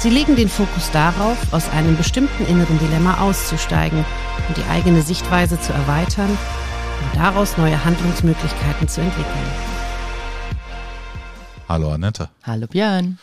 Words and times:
Sie 0.00 0.10
legen 0.10 0.36
den 0.36 0.48
Fokus 0.48 0.90
darauf, 0.92 1.52
aus 1.52 1.68
einem 1.70 1.96
bestimmten 1.96 2.46
inneren 2.46 2.78
Dilemma 2.78 3.18
auszusteigen 3.20 4.04
und 4.48 4.56
die 4.56 4.62
eigene 4.64 5.02
Sichtweise 5.02 5.60
zu 5.60 5.72
erweitern 5.72 6.30
und 6.30 7.14
daraus 7.16 7.56
neue 7.56 7.84
Handlungsmöglichkeiten 7.84 8.86
zu 8.88 9.00
entwickeln. 9.00 9.50
Hallo 11.68 11.92
Annette. 11.92 12.30
Hallo 12.44 12.66
Björn. 12.68 13.18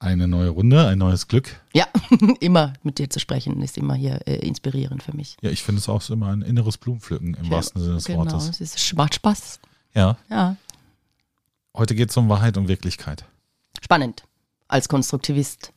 Eine 0.00 0.26
neue 0.28 0.50
Runde, 0.50 0.86
ein 0.88 0.98
neues 0.98 1.28
Glück. 1.28 1.60
Ja, 1.72 1.86
immer 2.40 2.74
mit 2.82 2.98
dir 2.98 3.08
zu 3.08 3.20
sprechen 3.20 3.62
ist 3.62 3.78
immer 3.78 3.94
hier 3.94 4.20
äh, 4.26 4.34
inspirierend 4.46 5.02
für 5.02 5.16
mich. 5.16 5.36
Ja, 5.40 5.50
ich 5.50 5.62
finde 5.62 5.78
es 5.78 5.88
auch 5.88 6.02
so 6.02 6.12
immer 6.14 6.28
ein 6.30 6.42
inneres 6.42 6.76
Blumenpflücken 6.76 7.34
im 7.34 7.44
Ja, 7.44 7.50
wahrsten 7.52 7.80
Sinne 7.80 7.94
des 7.94 8.04
genau, 8.04 8.18
Wortes. 8.18 8.48
es 8.48 8.60
ist, 8.60 8.94
macht 8.96 9.14
Spaß. 9.14 9.60
Ja, 9.94 10.18
Ja, 10.28 10.56
heute 11.76 11.94
geht 11.94 12.10
es 12.10 12.16
um 12.16 12.28
Wahrheit 12.28 12.56
und 12.56 12.66
Wirklichkeit. 12.66 13.24
spannend. 13.82 14.24
Als 14.66 14.88
Konstruktivist, 14.88 15.72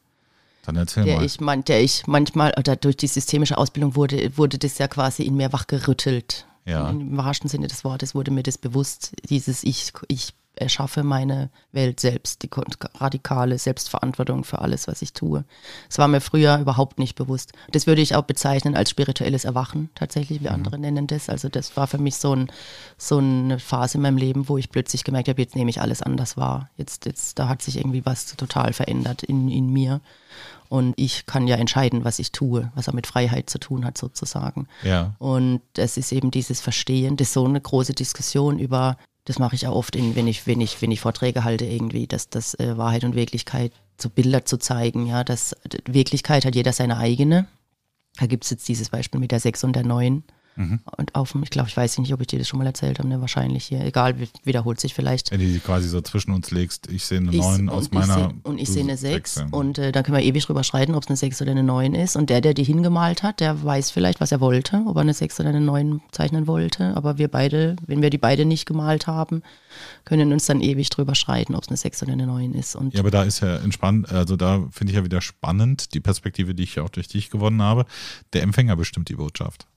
Dann 0.67 0.75
erzähl 0.75 1.05
der 1.05 1.15
mal. 1.15 1.25
ich, 1.25 1.39
man, 1.39 1.63
der 1.63 1.81
ich 1.81 2.05
manchmal, 2.07 2.53
oder 2.57 2.75
durch 2.75 2.97
die 2.97 3.07
systemische 3.07 3.57
Ausbildung 3.57 3.95
wurde, 3.95 4.37
wurde 4.37 4.57
das 4.57 4.77
ja 4.77 4.89
quasi 4.89 5.23
in 5.23 5.37
mir 5.37 5.53
wachgerüttelt. 5.53 6.45
Ja. 6.65 6.89
Im 6.89 7.15
wahrsten 7.15 7.49
Sinne 7.49 7.67
des 7.67 7.85
Wortes 7.85 8.13
wurde 8.13 8.31
mir 8.31 8.43
das 8.43 8.57
bewusst, 8.57 9.13
dieses 9.29 9.63
Ich, 9.63 9.93
ich 10.09 10.33
erschaffe 10.61 11.03
meine 11.03 11.49
Welt 11.71 11.99
selbst, 11.99 12.43
die 12.43 12.49
radikale 12.95 13.57
Selbstverantwortung 13.57 14.43
für 14.43 14.59
alles, 14.59 14.87
was 14.87 15.01
ich 15.01 15.13
tue. 15.13 15.43
Das 15.87 15.97
war 15.97 16.07
mir 16.07 16.21
früher 16.21 16.57
überhaupt 16.59 16.99
nicht 16.99 17.15
bewusst. 17.15 17.53
Das 17.71 17.87
würde 17.87 18.01
ich 18.01 18.15
auch 18.15 18.23
bezeichnen 18.23 18.75
als 18.75 18.89
spirituelles 18.89 19.45
Erwachen, 19.45 19.89
tatsächlich, 19.95 20.39
Mhm. 20.39 20.45
wie 20.45 20.49
andere 20.49 20.77
nennen 20.79 21.07
das. 21.07 21.29
Also 21.29 21.49
das 21.49 21.75
war 21.77 21.87
für 21.87 21.97
mich 21.97 22.15
so, 22.17 22.35
ein, 22.35 22.51
so 22.97 23.17
eine 23.17 23.59
Phase 23.59 23.97
in 23.97 24.01
meinem 24.01 24.17
Leben, 24.17 24.49
wo 24.49 24.57
ich 24.57 24.69
plötzlich 24.69 25.03
gemerkt 25.03 25.29
habe, 25.29 25.41
jetzt 25.41 25.55
nehme 25.55 25.69
ich 25.69 25.81
alles 25.81 26.01
anders 26.01 26.37
wahr. 26.37 26.69
Jetzt, 26.77 27.05
jetzt, 27.05 27.39
da 27.39 27.47
hat 27.47 27.61
sich 27.61 27.77
irgendwie 27.77 28.05
was 28.05 28.35
total 28.35 28.73
verändert 28.73 29.23
in, 29.23 29.49
in 29.49 29.69
mir. 29.71 30.01
Und 30.69 30.95
ich 30.97 31.25
kann 31.25 31.47
ja 31.47 31.55
entscheiden, 31.55 32.03
was 32.03 32.19
ich 32.19 32.33
tue, 32.33 32.71
was 32.75 32.89
auch 32.89 32.93
mit 32.93 33.07
Freiheit 33.07 33.49
zu 33.49 33.57
tun 33.57 33.85
hat, 33.85 33.97
sozusagen. 33.97 34.67
ja, 34.83 35.15
Und 35.17 35.61
es 35.77 35.95
ist 35.95 36.11
eben 36.11 36.29
dieses 36.29 36.59
Verstehen, 36.59 37.15
das 37.15 37.29
ist 37.29 37.33
so 37.35 37.45
eine 37.45 37.61
große 37.61 37.93
Diskussion 37.93 38.59
über, 38.59 38.97
das 39.27 39.39
mache 39.39 39.55
ich 39.55 39.67
auch 39.67 39.75
oft, 39.75 39.97
in, 39.97 40.15
wenn, 40.15 40.25
ich, 40.25 40.47
wenn, 40.47 40.61
ich, 40.61 40.81
wenn 40.81 40.89
ich 40.89 41.01
Vorträge 41.01 41.43
halte, 41.43 41.65
irgendwie, 41.65 42.07
dass 42.07 42.29
das 42.29 42.53
äh, 42.55 42.77
Wahrheit 42.77 43.03
und 43.03 43.13
Wirklichkeit, 43.13 43.73
so 44.01 44.09
Bilder 44.09 44.45
zu 44.45 44.57
zeigen, 44.57 45.05
ja, 45.05 45.25
dass 45.25 45.53
Wirklichkeit 45.85 46.45
hat 46.45 46.55
jeder 46.55 46.71
seine 46.71 46.97
eigene. 46.97 47.45
Da 48.17 48.25
gibt 48.25 48.45
es 48.45 48.51
jetzt 48.51 48.69
dieses 48.69 48.89
Beispiel 48.89 49.19
mit 49.19 49.31
der 49.31 49.41
6 49.41 49.65
und 49.65 49.75
der 49.75 49.85
9. 49.85 50.23
Mhm. 50.57 50.79
Und 50.97 51.15
auf 51.15 51.31
dem, 51.31 51.43
ich 51.43 51.49
glaube, 51.51 51.69
ich 51.69 51.77
weiß 51.77 51.99
nicht, 51.99 52.11
ob 52.13 52.19
ich 52.21 52.27
dir 52.27 52.39
das 52.39 52.47
schon 52.47 52.57
mal 52.59 52.65
erzählt 52.65 52.97
habe, 52.99 53.07
ne, 53.07 53.21
wahrscheinlich 53.21 53.65
hier, 53.65 53.81
egal, 53.85 54.19
wi- 54.19 54.27
wiederholt 54.43 54.79
sich 54.79 54.93
vielleicht. 54.93 55.31
wenn 55.31 55.39
du 55.39 55.45
die 55.45 55.59
quasi 55.59 55.87
so 55.87 56.01
zwischen 56.01 56.31
uns 56.31 56.51
legst, 56.51 56.89
ich 56.89 57.05
sehe 57.05 57.19
eine 57.19 57.29
Ich- 57.31 57.37
9 57.41 57.61
und 57.61 57.69
aus 57.69 57.85
ich 57.85 57.91
meiner. 57.91 58.15
seh- 58.15 58.35
und 58.43 58.59
ich 58.59 58.67
sehe 58.69 58.83
eine 58.83 58.97
sechs, 58.97 59.35
6 59.35 59.51
ja. 59.51 59.57
und 59.57 59.77
äh, 59.77 59.91
dann 59.91 60.03
können 60.03 60.17
wir 60.17 60.23
ewig 60.23 60.43
drüber 60.45 60.63
streiten, 60.63 60.95
ob 60.95 61.03
es 61.03 61.09
eine 61.09 61.15
6 61.17 61.41
oder 61.41 61.51
eine 61.51 61.63
9 61.63 61.93
ist. 61.95 62.15
Und 62.15 62.29
der, 62.29 62.41
der 62.41 62.53
die 62.53 62.63
hingemalt 62.63 63.21
hat, 63.23 63.39
der 63.39 63.63
weiß 63.63 63.91
vielleicht, 63.91 64.19
was 64.19 64.31
er 64.31 64.41
wollte, 64.41 64.81
ob 64.87 64.95
er 64.97 65.01
eine 65.01 65.13
6 65.13 65.39
oder 65.39 65.49
eine 65.49 65.61
9 65.61 66.01
zeichnen 66.11 66.47
wollte. 66.47 66.95
Aber 66.97 67.17
wir 67.19 67.27
beide, 67.27 67.75
wenn 67.85 68.01
wir 68.01 68.09
die 68.09 68.17
beide 68.17 68.45
nicht 68.45 68.65
gemalt 68.65 69.05
haben, 69.07 69.43
können 70.05 70.33
uns 70.33 70.47
dann 70.47 70.61
ewig 70.61 70.89
drüber 70.89 71.13
streiten, 71.13 71.53
ob 71.53 71.63
es 71.63 71.67
eine 71.69 71.77
6 71.77 72.01
oder 72.01 72.13
eine 72.13 72.25
9 72.25 72.53
ist. 72.53 72.75
Und 72.75 72.93
Ja, 72.95 73.01
aber 73.01 73.11
da 73.11 73.23
ist 73.23 73.41
ja 73.41 73.57
entspannt, 73.57 74.11
also 74.11 74.35
da 74.35 74.65
finde 74.71 74.91
ich 74.91 74.97
ja 74.97 75.03
wieder 75.03 75.21
spannend, 75.21 75.93
die 75.93 75.99
Perspektive, 75.99 76.55
die 76.55 76.63
ich 76.63 76.75
ja 76.75 76.83
auch 76.83 76.89
durch 76.89 77.07
dich 77.07 77.29
gewonnen 77.29 77.61
habe. 77.61 77.85
Der 78.33 78.41
Empfänger 78.41 78.75
bestimmt 78.75 79.09
die 79.09 79.15
Botschaft. 79.15 79.67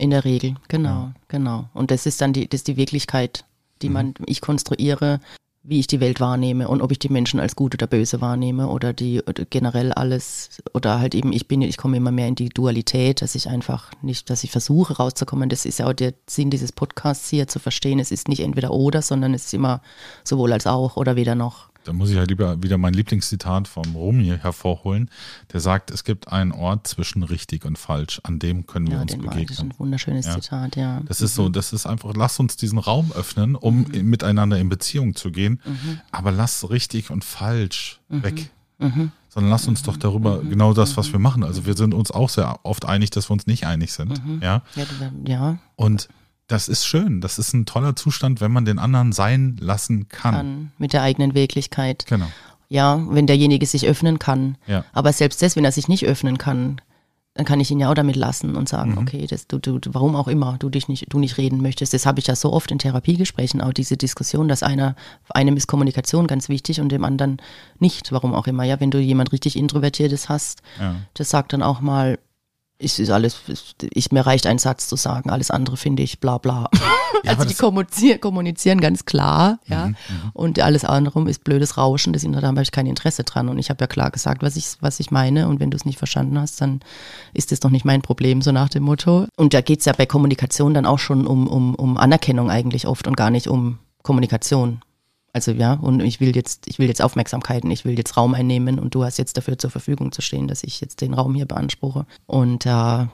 In 0.00 0.10
der 0.10 0.24
Regel, 0.24 0.54
genau, 0.68 1.12
genau. 1.28 1.68
Und 1.74 1.90
das 1.90 2.06
ist 2.06 2.20
dann 2.20 2.32
die, 2.32 2.48
das 2.48 2.60
ist 2.60 2.68
die 2.68 2.76
Wirklichkeit, 2.76 3.44
die 3.82 3.88
Mhm. 3.88 3.94
man, 3.94 4.14
ich 4.26 4.40
konstruiere, 4.40 5.20
wie 5.62 5.78
ich 5.78 5.86
die 5.86 6.00
Welt 6.00 6.20
wahrnehme 6.20 6.68
und 6.68 6.80
ob 6.80 6.90
ich 6.90 6.98
die 6.98 7.10
Menschen 7.10 7.38
als 7.38 7.54
gut 7.54 7.74
oder 7.74 7.86
böse 7.86 8.22
wahrnehme 8.22 8.68
oder 8.68 8.94
die 8.94 9.20
oder 9.20 9.44
generell 9.44 9.92
alles 9.92 10.62
oder 10.72 11.00
halt 11.00 11.14
eben 11.14 11.34
ich 11.34 11.48
bin 11.48 11.60
ich 11.60 11.76
komme 11.76 11.98
immer 11.98 12.10
mehr 12.10 12.28
in 12.28 12.34
die 12.34 12.48
Dualität, 12.48 13.20
dass 13.20 13.34
ich 13.34 13.46
einfach 13.48 13.90
nicht, 14.00 14.30
dass 14.30 14.42
ich 14.42 14.50
versuche 14.50 14.96
rauszukommen. 14.96 15.50
Das 15.50 15.66
ist 15.66 15.78
ja 15.78 15.86
auch 15.86 15.92
der 15.92 16.14
Sinn 16.26 16.48
dieses 16.48 16.72
Podcasts 16.72 17.28
hier 17.28 17.46
zu 17.46 17.58
verstehen. 17.58 17.98
Es 17.98 18.10
ist 18.10 18.26
nicht 18.28 18.40
entweder 18.40 18.70
oder, 18.70 19.02
sondern 19.02 19.34
es 19.34 19.46
ist 19.46 19.54
immer 19.54 19.82
sowohl 20.24 20.52
als 20.54 20.66
auch 20.66 20.96
oder 20.96 21.14
weder 21.14 21.34
noch. 21.34 21.69
Da 21.84 21.92
muss 21.94 22.10
ich 22.10 22.16
ja 22.16 22.24
lieber 22.24 22.62
wieder 22.62 22.76
mein 22.76 22.92
Lieblingszitat 22.92 23.66
vom 23.66 23.94
Rumi 23.96 24.36
hervorholen. 24.40 25.08
Der 25.52 25.60
sagt, 25.60 25.90
es 25.90 26.04
gibt 26.04 26.28
einen 26.28 26.52
Ort 26.52 26.86
zwischen 26.86 27.22
richtig 27.22 27.64
und 27.64 27.78
falsch, 27.78 28.20
an 28.24 28.38
dem 28.38 28.66
können 28.66 28.86
wir 28.88 28.96
Ja, 28.96 29.02
uns 29.02 29.12
den 29.12 29.22
mag 29.24 29.36
ich. 29.36 29.46
Das 29.46 29.50
ist 29.52 29.56
begegnen. 29.58 29.72
ein 29.72 29.78
wunderschönes 29.78 30.26
Ja. 30.26 30.40
Zitat, 30.40 30.76
ja. 30.76 31.00
Das 31.06 31.20
ist 31.22 31.34
so, 31.34 31.48
das 31.48 31.72
ist 31.72 31.86
einfach, 31.86 32.12
lass 32.14 32.38
uns 32.38 32.56
diesen 32.56 32.78
Raum 32.78 33.12
öffnen, 33.12 33.54
um 33.56 33.86
Mhm. 33.90 34.10
miteinander 34.10 34.58
in 34.58 34.68
Beziehung 34.68 35.14
zu 35.14 35.30
gehen. 35.32 35.60
Aber 36.12 36.32
lass 36.32 36.68
richtig 36.68 37.10
und 37.10 37.24
falsch 37.24 38.00
Mhm. 38.08 38.22
weg. 38.22 38.50
Sondern 39.28 39.50
lass 39.50 39.68
uns 39.68 39.82
doch 39.82 39.96
darüber 39.96 40.40
genau 40.42 40.74
das, 40.74 40.96
was 40.96 41.12
wir 41.12 41.18
machen. 41.18 41.44
Also 41.44 41.64
wir 41.64 41.76
sind 41.76 41.94
uns 41.94 42.10
auch 42.10 42.28
sehr 42.28 42.58
oft 42.64 42.84
einig, 42.84 43.10
dass 43.10 43.28
wir 43.30 43.34
uns 43.34 43.46
nicht 43.46 43.64
einig 43.66 43.92
sind. 43.92 44.24
Mhm. 44.26 44.40
Ja. 44.42 44.62
Ja, 44.74 44.84
ja 45.26 45.58
Und 45.76 46.08
das 46.50 46.68
ist 46.68 46.84
schön. 46.86 47.20
Das 47.20 47.38
ist 47.38 47.52
ein 47.54 47.66
toller 47.66 47.94
Zustand, 47.96 48.40
wenn 48.40 48.52
man 48.52 48.64
den 48.64 48.78
anderen 48.78 49.12
sein 49.12 49.56
lassen 49.60 50.08
kann. 50.08 50.34
dann 50.34 50.72
mit 50.78 50.92
der 50.92 51.02
eigenen 51.02 51.34
Wirklichkeit. 51.34 52.04
Genau. 52.08 52.26
Ja, 52.68 53.00
wenn 53.08 53.26
derjenige 53.26 53.66
sich 53.66 53.86
öffnen 53.86 54.18
kann. 54.18 54.56
Ja. 54.66 54.84
Aber 54.92 55.12
selbst 55.12 55.42
das, 55.42 55.56
wenn 55.56 55.64
er 55.64 55.72
sich 55.72 55.88
nicht 55.88 56.04
öffnen 56.06 56.38
kann, 56.38 56.80
dann 57.34 57.44
kann 57.46 57.60
ich 57.60 57.70
ihn 57.70 57.78
ja 57.80 57.88
auch 57.90 57.94
damit 57.94 58.16
lassen 58.16 58.56
und 58.56 58.68
sagen, 58.68 58.98
okay, 58.98 59.26
das, 59.28 59.46
du, 59.46 59.58
du- 59.58 59.78
warum 59.92 60.16
auch 60.16 60.26
immer 60.28 60.56
du 60.58 60.68
dich 60.68 60.88
nicht, 60.88 61.06
du 61.12 61.20
nicht 61.20 61.38
reden 61.38 61.62
möchtest. 61.62 61.94
Das 61.94 62.04
habe 62.04 62.18
ich 62.20 62.26
ja 62.26 62.34
so 62.36 62.52
oft 62.52 62.70
in 62.72 62.78
Therapiegesprächen, 62.80 63.60
auch 63.60 63.72
diese 63.72 63.96
Diskussion, 63.96 64.48
dass 64.48 64.62
einer, 64.64 64.96
einem 65.30 65.56
ist 65.56 65.68
Kommunikation 65.68 66.26
ganz 66.26 66.48
wichtig 66.48 66.80
und 66.80 66.90
dem 66.90 67.04
anderen 67.04 67.38
nicht, 67.78 68.10
warum 68.12 68.34
auch 68.34 68.46
immer. 68.48 68.64
Ja, 68.64 68.80
wenn 68.80 68.90
du 68.90 68.98
jemand 68.98 69.32
richtig 69.32 69.56
Introvertiertes 69.56 70.28
hast, 70.28 70.62
Ja. 70.80 70.96
das 71.14 71.30
sagt 71.30 71.52
dann 71.52 71.62
auch 71.62 71.80
mal, 71.80 72.18
es 72.82 72.98
ist 72.98 73.10
alles, 73.10 73.40
ich, 73.92 74.10
mir 74.10 74.26
reicht 74.26 74.46
ein 74.46 74.58
Satz 74.58 74.88
zu 74.88 74.96
sagen, 74.96 75.30
alles 75.30 75.50
andere 75.50 75.76
finde 75.76 76.02
ich 76.02 76.20
bla 76.20 76.38
bla. 76.38 76.68
Ja, 77.22 77.32
also 77.32 77.44
die 77.44 77.54
kommunizieren, 77.54 78.18
kommunizieren 78.18 78.80
ganz 78.80 79.04
klar, 79.04 79.58
ja. 79.66 79.90
Und 80.32 80.58
alles 80.58 80.86
andere 80.86 81.28
ist 81.28 81.44
blödes 81.44 81.76
Rauschen, 81.76 82.14
das, 82.14 82.22
da 82.22 82.40
habe 82.40 82.62
ich 82.62 82.70
kein 82.70 82.86
Interesse 82.86 83.24
dran. 83.24 83.50
Und 83.50 83.58
ich 83.58 83.68
habe 83.68 83.82
ja 83.82 83.86
klar 83.86 84.10
gesagt, 84.10 84.42
was 84.42 84.56
ich, 84.56 84.76
was 84.80 85.00
ich 85.00 85.10
meine. 85.10 85.46
Und 85.48 85.60
wenn 85.60 85.70
du 85.70 85.76
es 85.76 85.84
nicht 85.84 85.98
verstanden 85.98 86.38
hast, 86.38 86.62
dann 86.62 86.80
ist 87.34 87.52
das 87.52 87.60
doch 87.60 87.68
nicht 87.68 87.84
mein 87.84 88.00
Problem, 88.00 88.40
so 88.40 88.52
nach 88.52 88.70
dem 88.70 88.84
Motto. 88.84 89.26
Und 89.36 89.52
da 89.52 89.60
geht 89.60 89.80
es 89.80 89.84
ja 89.84 89.92
bei 89.92 90.06
Kommunikation 90.06 90.72
dann 90.72 90.86
auch 90.86 90.98
schon 90.98 91.26
um, 91.26 91.46
um, 91.46 91.74
um 91.74 91.98
Anerkennung 91.98 92.50
eigentlich 92.50 92.86
oft 92.86 93.06
und 93.06 93.18
gar 93.18 93.30
nicht 93.30 93.48
um 93.48 93.80
Kommunikation. 94.02 94.80
Also 95.32 95.52
ja, 95.52 95.74
und 95.74 96.00
ich 96.00 96.20
will 96.20 96.34
jetzt, 96.34 96.66
ich 96.66 96.78
will 96.78 96.88
jetzt 96.88 97.02
Aufmerksamkeiten, 97.02 97.70
ich 97.70 97.84
will 97.84 97.96
jetzt 97.96 98.16
Raum 98.16 98.34
einnehmen 98.34 98.78
und 98.78 98.94
du 98.94 99.04
hast 99.04 99.18
jetzt 99.18 99.36
dafür 99.36 99.58
zur 99.58 99.70
Verfügung 99.70 100.10
zu 100.12 100.22
stehen, 100.22 100.48
dass 100.48 100.64
ich 100.64 100.80
jetzt 100.80 101.00
den 101.00 101.14
Raum 101.14 101.34
hier 101.34 101.46
beanspruche. 101.46 102.06
Und 102.26 102.66
äh, 102.66 103.06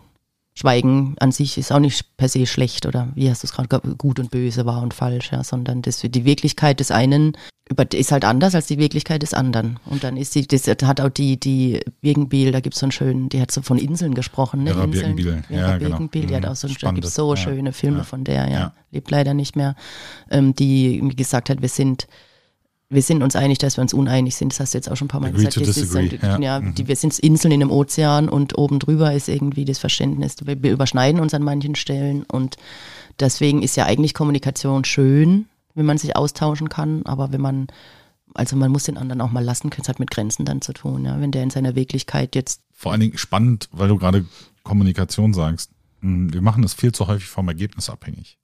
Schweigen 0.58 1.16
an 1.20 1.32
sich 1.32 1.58
ist 1.58 1.70
auch 1.70 1.78
nicht 1.80 2.16
per 2.16 2.28
se 2.30 2.46
schlecht 2.46 2.86
oder 2.86 3.08
wie 3.14 3.28
hast 3.30 3.42
du 3.42 3.46
es 3.46 3.52
gerade 3.52 3.94
gut 3.96 4.18
und 4.18 4.30
böse, 4.30 4.64
wahr 4.64 4.80
und 4.82 4.94
falsch, 4.94 5.30
ja, 5.30 5.44
sondern 5.44 5.82
das 5.82 6.00
die 6.00 6.24
Wirklichkeit 6.24 6.80
des 6.80 6.90
einen 6.90 7.36
ist 7.92 8.12
halt 8.12 8.24
anders 8.24 8.54
als 8.54 8.66
die 8.66 8.78
Wirklichkeit 8.78 9.22
des 9.22 9.34
anderen. 9.34 9.80
Und 9.86 10.04
dann 10.04 10.16
ist 10.16 10.32
sie, 10.32 10.46
das 10.46 10.68
hat 10.68 11.00
auch 11.00 11.08
die, 11.08 11.38
die 11.38 11.80
Birkenbiel, 12.00 12.52
da 12.52 12.60
gibt 12.60 12.74
es 12.74 12.80
so 12.80 12.86
einen 12.86 12.92
schönen, 12.92 13.28
die 13.28 13.40
hat 13.40 13.50
so 13.50 13.60
von 13.60 13.76
Inseln 13.76 14.14
gesprochen, 14.14 14.62
ne? 14.62 14.70
Vera 14.72 14.84
Inseln. 14.84 15.16
Birkenbiel, 15.16 15.42
Vera 15.48 15.60
ja, 15.72 15.76
genau. 15.78 15.90
Birkenbiel, 15.90 16.26
die 16.26 16.34
hat 16.36 16.44
Mhm. 16.44 16.48
auch 16.50 16.54
so, 16.56 16.68
da 16.68 16.74
Spannend, 16.74 17.02
gibt 17.02 17.12
so 17.12 17.34
ja. 17.34 17.36
schöne 17.36 17.72
Filme 17.72 17.98
Ja. 17.98 18.04
von 18.04 18.22
der, 18.22 18.48
ja. 18.48 18.50
Ja. 18.50 18.72
Lebt 18.92 19.10
leider 19.10 19.34
nicht 19.34 19.56
mehr, 19.56 19.74
ähm, 20.30 20.54
die 20.54 21.00
gesagt 21.16 21.50
hat, 21.50 21.60
wir 21.60 21.68
sind 21.68 22.06
wir 22.88 23.02
sind 23.02 23.22
uns 23.22 23.34
einig, 23.34 23.58
dass 23.58 23.76
wir 23.76 23.82
uns 23.82 23.92
uneinig 23.92 24.36
sind. 24.36 24.52
Das 24.52 24.60
hast 24.60 24.74
du 24.74 24.78
jetzt 24.78 24.90
auch 24.90 24.96
schon 24.96 25.06
ein 25.06 25.08
paar 25.08 25.20
Mal 25.20 25.28
Agree 25.28 25.44
gesagt. 25.44 25.56
Das 25.56 25.76
ist, 25.76 25.94
disagree, 25.94 26.18
ja, 26.22 26.38
ja. 26.38 26.60
Mhm. 26.60 26.74
die, 26.74 26.86
wir 26.86 26.96
sind 26.96 27.18
Inseln 27.18 27.52
in 27.52 27.62
einem 27.62 27.70
Ozean 27.70 28.28
und 28.28 28.56
oben 28.56 28.78
drüber 28.78 29.12
ist 29.12 29.28
irgendwie 29.28 29.64
das 29.64 29.78
Verständnis. 29.78 30.36
Wir, 30.44 30.62
wir 30.62 30.72
überschneiden 30.72 31.20
uns 31.20 31.34
an 31.34 31.42
manchen 31.42 31.74
Stellen 31.74 32.22
und 32.24 32.56
deswegen 33.18 33.62
ist 33.62 33.76
ja 33.76 33.86
eigentlich 33.86 34.14
Kommunikation 34.14 34.84
schön, 34.84 35.46
wenn 35.74 35.86
man 35.86 35.98
sich 35.98 36.16
austauschen 36.16 36.68
kann, 36.68 37.02
aber 37.04 37.32
wenn 37.32 37.40
man 37.40 37.66
also 38.34 38.54
man 38.54 38.70
muss 38.70 38.84
den 38.84 38.98
anderen 38.98 39.22
auch 39.22 39.30
mal 39.30 39.42
lassen 39.42 39.70
können, 39.70 39.82
es 39.82 39.88
hat 39.88 39.98
mit 39.98 40.10
Grenzen 40.10 40.44
dann 40.44 40.60
zu 40.60 40.72
tun, 40.72 41.04
ja. 41.04 41.20
Wenn 41.20 41.32
der 41.32 41.42
in 41.42 41.50
seiner 41.50 41.74
Wirklichkeit 41.74 42.34
jetzt 42.34 42.60
Vor 42.72 42.92
allen 42.92 43.00
Dingen 43.00 43.18
spannend, 43.18 43.68
weil 43.72 43.88
du 43.88 43.96
gerade 43.96 44.26
Kommunikation 44.62 45.32
sagst. 45.32 45.70
Hm, 46.00 46.32
Wir 46.32 46.42
machen 46.42 46.62
es 46.62 46.74
viel 46.74 46.92
zu 46.92 47.06
häufig 47.06 47.28
vom 47.28 47.48
Ergebnis 47.48 47.88
abhängig. 47.88 48.38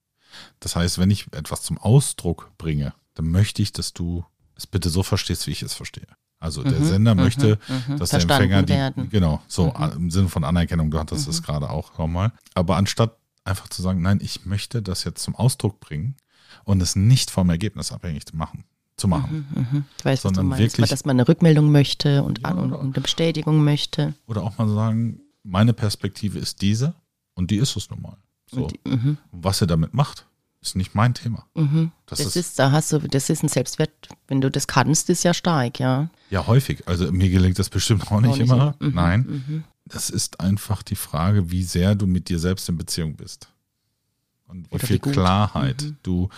Das 0.61 0.77
heißt, 0.77 0.99
wenn 0.99 1.11
ich 1.11 1.27
etwas 1.33 1.63
zum 1.63 1.77
Ausdruck 1.79 2.53
bringe, 2.57 2.95
dann 3.15 3.29
möchte 3.31 3.61
ich, 3.61 3.73
dass 3.73 3.93
du 3.93 4.25
es 4.63 4.67
bitte 4.67 4.89
so 4.89 5.03
verstehst, 5.03 5.47
wie 5.47 5.51
ich 5.51 5.63
es 5.63 5.75
verstehe. 5.75 6.07
Also 6.39 6.65
der 6.65 6.83
Sender 6.85 7.15
möchte, 7.15 7.59
mhm. 7.89 7.99
dass 7.99 8.11
der 8.11 8.21
Empfänger 8.21 8.65
die, 8.65 8.73
werden. 8.73 9.09
genau, 9.11 9.41
so 9.47 9.73
im 9.95 10.11
Sinne 10.11 10.29
von 10.29 10.43
Anerkennung, 10.43 10.91
du 10.91 10.99
hattest 10.99 11.29
es 11.29 11.41
gerade 11.43 11.71
auch 11.71 11.97
nochmal. 11.99 12.33
Aber 12.55 12.77
anstatt 12.77 13.17
einfach 13.45 13.69
zu 13.69 13.81
sagen, 13.81 14.03
nein, 14.03 14.19
ich 14.21 14.45
möchte 14.45 14.83
das 14.83 15.05
jetzt 15.05 15.23
zum 15.23 15.37
Ausdruck 15.37 15.79
bringen 15.79 16.17
und 16.65 16.83
es 16.83 16.97
nicht 16.97 17.31
vom 17.31 17.49
Ergebnis 17.49 17.93
abhängig 17.93 18.27
zu 18.27 18.37
machen, 18.37 18.65
zu 18.97 19.07
machen. 19.07 19.85
Ich 19.99 20.05
weiß, 20.05 20.25
was 20.25 20.33
du 20.33 20.35
Sondern 20.35 20.47
meinst, 20.47 20.79
wirklich- 20.79 20.91
dass 20.91 21.05
man 21.05 21.15
eine 21.17 21.29
Rückmeldung 21.29 21.71
möchte 21.71 22.25
und, 22.25 22.45
an, 22.45 22.59
und, 22.59 22.75
eine 22.75 22.91
Bestätigung 22.91 23.63
möchte. 23.63 24.15
Oder 24.27 24.43
auch 24.43 24.59
mal 24.59 24.69
sagen, 24.69 25.21
meine 25.45 25.73
Perspektive 25.73 26.41
ist 26.41 26.61
diese 26.61 26.95
und 27.35 27.53
die 27.53 27.57
ist 27.59 27.77
es 27.77 27.89
nun 27.89 28.03
mal. 28.03 28.17
So. 28.51 28.65
Und 28.65 28.73
die, 28.73 28.91
mhm, 28.91 29.19
Was 29.31 29.61
er 29.61 29.69
damit 29.69 29.95
macht, 29.95 30.27
ist 30.63 30.77
nicht 30.77 30.95
mein 30.95 31.13
Thema. 31.13 31.45
mhm. 31.55 31.91
Das, 32.07 32.21
Das, 32.21 32.29
ist, 32.29 32.37
ist, 32.37 32.59
da 32.59 32.71
hast 32.71 32.93
du, 32.93 32.99
das 33.01 33.29
ist 33.29 33.43
ein 33.43 33.49
Selbstwert, 33.49 33.91
wenn 34.29 34.41
du 34.41 34.51
das 34.51 34.67
kannst, 34.69 35.11
ist 35.11 35.25
ja 35.25 35.35
stark, 35.35 35.81
ja. 35.81 36.09
ja 36.31 36.47
häufig. 36.47 36.87
Also 36.87 37.11
mir 37.11 37.29
gelingt 37.29 37.59
das 37.59 37.69
bestimmt 37.69 38.11
auch 38.11 38.21
nicht, 38.21 38.39
nicht 38.39 38.41
immer. 38.51 38.75
immer. 38.79 38.89
Mhm, 38.91 38.95
Nein. 38.95 39.65
Das 39.85 40.09
ist 40.09 40.41
einfach 40.41 40.83
die 40.83 40.95
Frage, 40.97 41.51
wie 41.51 41.65
sehr 41.65 41.95
du 41.97 42.07
mit 42.07 42.29
dir 42.29 42.39
selbst 42.39 42.69
in 42.69 42.79
Beziehung 42.79 43.17
bist. 43.17 43.49
Und 44.47 44.71
wie 44.71 44.75
Oder 44.77 44.87
viel 44.87 44.97
wie. 45.05 45.11
Klarheit 45.11 45.83
Mhm. 45.83 45.97
du 46.05 46.29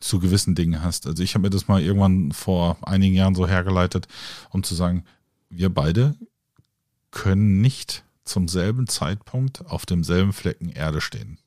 zu 0.00 0.18
gewissen 0.20 0.54
Dingen 0.54 0.82
hast. 0.82 1.06
Also 1.06 1.22
ich 1.22 1.34
habe 1.34 1.42
mir 1.42 1.50
das 1.50 1.68
mal 1.68 1.82
irgendwann 1.82 2.32
vor 2.32 2.78
einigen 2.82 3.14
Jahren 3.14 3.34
so 3.34 3.46
hergeleitet, 3.46 4.08
um 4.50 4.62
zu 4.62 4.74
sagen, 4.74 5.04
wir 5.50 5.68
beide 5.72 6.14
können 7.10 7.60
nicht 7.60 8.04
zum 8.24 8.48
selben 8.48 8.86
Zeitpunkt 8.88 9.66
auf 9.66 9.86
demselben 9.86 10.32
Flecken 10.32 10.68
Erde 10.68 11.00
stehen. 11.00 11.38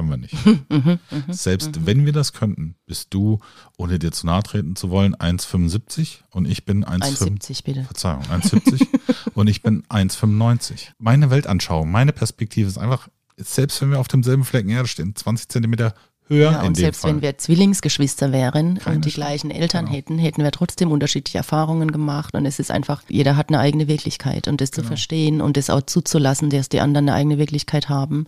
Können 0.00 0.10
wir 0.10 0.16
nicht. 0.16 0.34
Mhm, 0.70 0.98
Selbst 1.32 1.84
wenn 1.86 2.06
wir 2.06 2.12
das 2.12 2.32
könnten, 2.32 2.74
bist 2.86 3.08
du, 3.12 3.38
ohne 3.76 3.98
dir 3.98 4.12
zu 4.12 4.26
nahe 4.26 4.42
treten 4.42 4.76
zu 4.76 4.90
wollen, 4.90 5.14
1,75 5.16 6.18
und 6.30 6.46
ich 6.48 6.64
bin 6.64 6.84
1,5. 6.84 7.40
1,70 7.40 7.64
bitte. 7.64 7.84
Verzeihung, 7.84 8.22
1,70 8.24 8.86
und 9.34 9.48
ich 9.48 9.62
bin 9.62 9.82
1,95. 9.88 10.88
Meine 10.98 11.30
Weltanschauung, 11.30 11.90
meine 11.90 12.12
Perspektive 12.12 12.68
ist 12.68 12.78
einfach, 12.78 13.08
selbst 13.36 13.80
wenn 13.82 13.90
wir 13.90 13.98
auf 14.00 14.08
demselben 14.08 14.44
Flecken 14.44 14.70
Erde 14.70 14.88
stehen, 14.88 15.14
20 15.16 15.48
Zentimeter 15.48 15.94
höher 16.28 16.52
Ja, 16.52 16.62
und 16.62 16.76
selbst 16.76 17.00
Fall. 17.02 17.14
wenn 17.14 17.22
wir 17.22 17.36
Zwillingsgeschwister 17.38 18.30
wären 18.32 18.78
Keine 18.78 18.96
und 18.96 19.04
die 19.04 19.10
gleichen 19.10 19.50
Eltern 19.50 19.86
Genau. 19.86 19.96
hätten, 19.96 20.18
hätten 20.18 20.42
wir 20.44 20.52
trotzdem 20.52 20.92
unterschiedliche 20.92 21.38
Erfahrungen 21.38 21.90
gemacht. 21.90 22.34
Und 22.34 22.46
es 22.46 22.60
ist 22.60 22.70
einfach, 22.70 23.02
jeder 23.08 23.34
hat 23.36 23.48
eine 23.48 23.58
eigene 23.58 23.88
Wirklichkeit 23.88 24.46
und 24.46 24.60
das 24.60 24.70
zu 24.70 24.82
Genau. 24.82 24.88
verstehen 24.88 25.40
und 25.40 25.56
das 25.56 25.70
auch 25.70 25.82
zuzulassen, 25.82 26.48
dass 26.50 26.68
die 26.68 26.80
anderen 26.80 27.08
eine 27.08 27.16
eigene 27.16 27.38
Wirklichkeit 27.38 27.88
haben. 27.88 28.26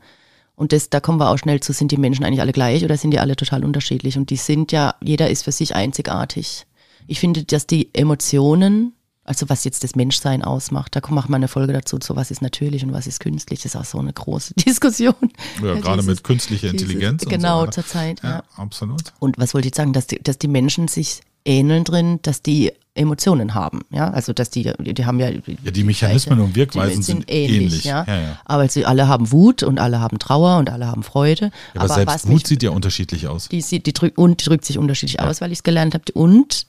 Und 0.54 0.72
das, 0.72 0.90
da 0.90 1.00
kommen 1.00 1.18
wir 1.18 1.30
auch 1.30 1.38
schnell 1.38 1.60
zu, 1.60 1.72
sind 1.72 1.90
die 1.92 1.96
Menschen 1.96 2.24
eigentlich 2.24 2.40
alle 2.40 2.52
gleich 2.52 2.84
oder 2.84 2.96
sind 2.96 3.10
die 3.12 3.18
alle 3.18 3.36
total 3.36 3.64
unterschiedlich? 3.64 4.16
Und 4.18 4.30
die 4.30 4.36
sind 4.36 4.70
ja, 4.72 4.94
jeder 5.02 5.30
ist 5.30 5.44
für 5.44 5.52
sich 5.52 5.74
einzigartig. 5.74 6.66
Ich 7.06 7.18
finde, 7.20 7.42
dass 7.44 7.66
die 7.66 7.88
Emotionen, 7.94 8.92
also 9.24 9.48
was 9.48 9.64
jetzt 9.64 9.82
das 9.82 9.96
Menschsein 9.96 10.42
ausmacht, 10.42 10.94
da 10.94 11.00
machen 11.10 11.30
wir 11.30 11.36
eine 11.36 11.48
Folge 11.48 11.72
dazu, 11.72 11.98
so 12.02 12.16
was 12.16 12.30
ist 12.30 12.42
natürlich 12.42 12.84
und 12.84 12.92
was 12.92 13.06
ist 13.06 13.18
künstlich, 13.20 13.62
das 13.62 13.74
ist 13.74 13.80
auch 13.80 13.84
so 13.84 13.98
eine 13.98 14.12
große 14.12 14.54
Diskussion. 14.66 15.14
ja, 15.62 15.74
gerade 15.74 15.96
dieses- 16.02 16.06
mit 16.06 16.24
künstlicher 16.24 16.70
dieses- 16.70 16.82
Intelligenz. 16.82 17.24
Genau, 17.24 17.62
und 17.62 17.74
so 17.74 17.80
zur 17.82 17.86
Zeit, 17.90 18.22
ja. 18.22 18.28
ja. 18.28 18.34
ja, 18.36 18.42
absolut. 18.56 19.02
Und 19.18 19.38
was 19.38 19.54
wollte 19.54 19.68
ich 19.68 19.74
sagen, 19.74 19.92
dass 19.92 20.06
die, 20.06 20.22
dass 20.22 20.38
die 20.38 20.48
Menschen 20.48 20.86
sich 20.86 21.22
ähneln 21.44 21.82
drin, 21.84 22.20
dass 22.22 22.42
die 22.42 22.72
Emotionen 22.94 23.54
haben, 23.54 23.80
ja, 23.90 24.10
also 24.10 24.34
dass 24.34 24.50
die, 24.50 24.70
die 24.78 25.06
haben 25.06 25.18
ja, 25.18 25.30
Ja, 25.30 25.70
die 25.70 25.82
Mechanismen 25.82 26.38
und 26.40 26.54
Wirkweisen 26.54 27.02
sind 27.02 27.24
ähnlich. 27.30 27.84
ja? 27.84 28.04
Ja, 28.06 28.20
ja. 28.20 28.38
aber 28.44 28.68
sie 28.68 28.84
alle 28.84 29.08
haben 29.08 29.32
Wut 29.32 29.62
und 29.62 29.78
alle 29.78 29.98
haben 30.00 30.18
Trauer 30.18 30.58
und 30.58 30.68
alle 30.68 30.86
haben 30.86 31.02
Freude. 31.02 31.50
Ja, 31.74 31.80
aber, 31.80 31.94
selbst 31.94 32.14
was 32.14 32.24
Wut 32.26 32.34
mich, 32.34 32.46
sieht 32.46 32.62
ja 32.62 32.70
unterschiedlich 32.70 33.28
aus. 33.28 33.48
die, 33.48 33.62
sieht- 33.62 33.86
die 33.86 33.94
drückt 33.94 34.18
und 34.18 34.40
die 34.40 34.44
drückt 34.44 34.66
sich 34.66 34.76
unterschiedlich 34.76 35.20
aus, 35.20 35.40
weil 35.40 35.52
ich 35.52 35.58
es 35.60 35.62
gelernt 35.62 35.94
habe. 35.94 36.04
Und 36.12 36.66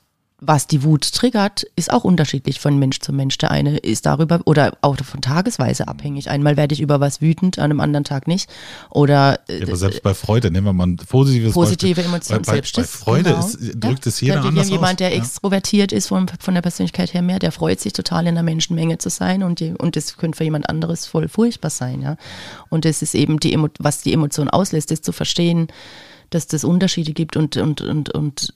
was 0.48 0.68
die 0.68 0.84
Wut 0.84 1.12
triggert, 1.14 1.66
ist 1.76 1.92
auch 1.92 2.04
unterschiedlich 2.04 2.60
von 2.60 2.78
Mensch 2.78 3.00
zu 3.00 3.14
Mensch. 3.14 3.38
Der 3.38 3.52
eine 3.52 3.78
ist 3.78 4.06
darüber 4.06 4.42
oder 4.46 4.78
auch 4.82 4.98
von 4.98 5.22
Tagesweise 5.22 5.88
abhängig. 5.88 6.30
Einmal 6.30 6.58
werde 6.58 6.74
ich 6.74 6.82
über 6.82 7.00
was 7.00 7.22
wütend, 7.22 7.60
an 7.60 7.66
einem 7.66 7.80
anderen 7.80 8.04
Tag 8.04 8.28
nicht. 8.28 8.50
Oder 8.90 9.40
äh, 9.48 9.60
Ja, 9.60 9.68
aber 9.68 9.76
selbst 9.76 10.04
bei 10.04 10.14
Freude, 10.14 10.52
nehmen 10.52 10.66
wir 10.68 10.74
mal 10.74 10.88
ein 10.88 10.98
positives 10.98 11.54
positive 11.54 11.96
Beispiel. 11.96 12.06
Emotionen 12.06 12.42
bei, 12.44 12.52
bei, 12.52 12.54
selbst 12.54 12.76
bei 12.76 12.84
Freude 12.84 13.30
genau. 13.32 13.40
ist, 13.40 13.60
drückt 13.76 14.06
Ja. 14.06 14.10
es 14.10 14.22
jeder 14.22 14.36
ja, 14.36 14.42
anders 14.42 14.70
Jemand, 14.70 15.00
der 15.00 15.10
ja. 15.10 15.18
extrovertiert 15.18 15.92
ist 15.92 16.08
von, 16.08 16.28
von 16.40 16.54
der 16.54 16.62
Persönlichkeit 16.62 17.14
her 17.14 17.22
mehr, 17.22 17.40
der 17.40 17.52
freut 17.52 17.80
sich 17.80 17.94
total 17.94 18.28
in 18.28 18.36
der 18.36 18.44
Menschenmenge 18.44 18.98
zu 18.98 19.10
sein 19.10 19.44
und, 19.44 19.60
die, 19.60 19.74
und 19.74 19.96
das 19.96 20.18
könnte 20.18 20.38
für 20.38 20.44
jemand 20.44 20.70
anderes 20.70 21.06
voll 21.06 21.28
furchtbar 21.28 21.70
sein, 21.70 22.02
ja. 22.02 22.18
Und 22.70 22.86
das 22.86 23.02
ist 23.02 23.16
eben 23.16 23.40
die, 23.40 23.58
was 23.80 24.02
die 24.02 24.14
Emotion 24.14 24.50
auslässt, 24.50 24.92
ist 24.92 25.06
zu 25.06 25.12
verstehen, 25.12 25.68
dass 26.30 26.48
das 26.48 26.64
Unterschiede 26.64 27.14
gibt 27.14 27.38
und, 27.38 27.58
und, 27.58 27.82
und, 27.82 28.10
und 28.10 28.54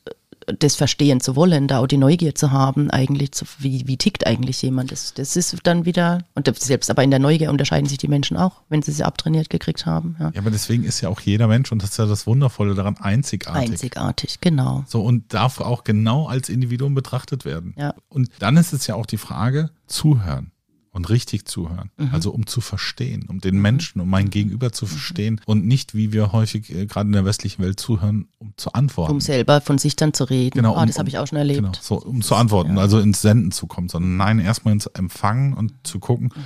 das 0.47 0.75
verstehen 0.75 1.19
zu 1.19 1.35
wollen, 1.35 1.67
da 1.67 1.79
auch 1.79 1.87
die 1.87 1.97
Neugier 1.97 2.33
zu 2.33 2.51
haben, 2.51 2.89
eigentlich, 2.89 3.33
zu, 3.33 3.45
wie, 3.59 3.87
wie 3.87 3.97
tickt 3.97 4.25
eigentlich 4.25 4.61
jemand. 4.61 4.91
Das, 4.91 5.13
das 5.13 5.35
ist 5.35 5.55
dann 5.63 5.85
wieder, 5.85 6.23
und 6.35 6.49
selbst 6.57 6.89
aber 6.89 7.03
in 7.03 7.11
der 7.11 7.19
Neugier 7.19 7.49
unterscheiden 7.49 7.87
sich 7.87 7.97
die 7.97 8.07
Menschen 8.07 8.37
auch, 8.37 8.61
wenn 8.69 8.81
sie 8.81 8.91
sie 8.91 9.03
abtrainiert 9.03 9.49
gekriegt 9.49 9.85
haben. 9.85 10.15
Ja. 10.19 10.31
Ja, 10.33 10.41
aber 10.41 10.51
deswegen 10.51 10.83
ist 10.83 11.01
ja 11.01 11.09
auch 11.09 11.19
jeder 11.19 11.47
Mensch, 11.47 11.71
und 11.71 11.83
das 11.83 11.91
ist 11.91 11.97
ja 11.97 12.05
das 12.05 12.25
Wundervolle 12.27 12.75
daran, 12.75 12.97
einzigartig. 12.97 13.71
Einzigartig, 13.71 14.39
genau. 14.41 14.83
So, 14.87 15.03
und 15.03 15.33
darf 15.33 15.59
auch 15.59 15.83
genau 15.83 16.27
als 16.27 16.49
Individuum 16.49 16.95
betrachtet 16.95 17.43
werden. 17.43 17.73
Ja. 17.77 17.93
Und 18.07 18.29
dann 18.39 18.57
ist 18.57 18.73
es 18.73 18.87
ja 18.87 18.95
auch 18.95 19.05
die 19.05 19.17
Frage, 19.17 19.69
zuhören 19.87 20.51
und 20.97 21.09
richtig 21.09 21.45
zuhören. 21.45 21.91
Mhm. 21.97 22.09
Also 22.11 22.31
um 22.31 22.45
zu 22.45 22.59
verstehen, 22.59 23.25
um 23.29 23.39
den 23.39 23.61
Menschen, 23.61 24.01
um 24.01 24.09
mein 24.09 24.29
Gegenüber 24.29 24.71
zu 24.73 24.85
verstehen 24.85 25.39
und 25.45 25.65
nicht, 25.65 25.95
wie 25.95 26.11
wir 26.11 26.33
häufig 26.33 26.73
äh, 26.73 26.85
gerade 26.87 27.07
in 27.07 27.13
der 27.13 27.23
westlichen 27.23 27.63
Welt 27.63 27.79
zuhören, 27.79 28.27
um 28.39 28.53
zu 28.57 28.73
antworten. 28.73 29.13
Um 29.13 29.21
selber 29.21 29.61
von 29.61 29.77
sich 29.77 29.95
dann 29.95 30.13
zu 30.13 30.25
reden. 30.25 30.55
Genau, 30.57 30.75
ah, 30.75 30.81
um- 30.81 30.87
das 30.87 30.97
habe 30.99 31.07
ich 31.07 31.17
auch 31.17 31.27
schon 31.27 31.37
erlebt. 31.37 31.59
Genau, 31.61 31.71
so, 31.79 31.95
um 32.01 32.21
zu 32.21 32.35
antworten, 32.35 32.77
also 32.77 32.99
ins 32.99 33.21
Senden 33.21 33.51
zu 33.51 33.67
kommen, 33.67 33.87
sondern 33.87 34.17
nein, 34.17 34.39
erstmal 34.39 34.73
ins 34.73 34.87
Empfangen 34.87 35.53
und 35.53 35.71
zu 35.83 35.99
gucken, 35.99 36.31
Mhm, 36.35 36.41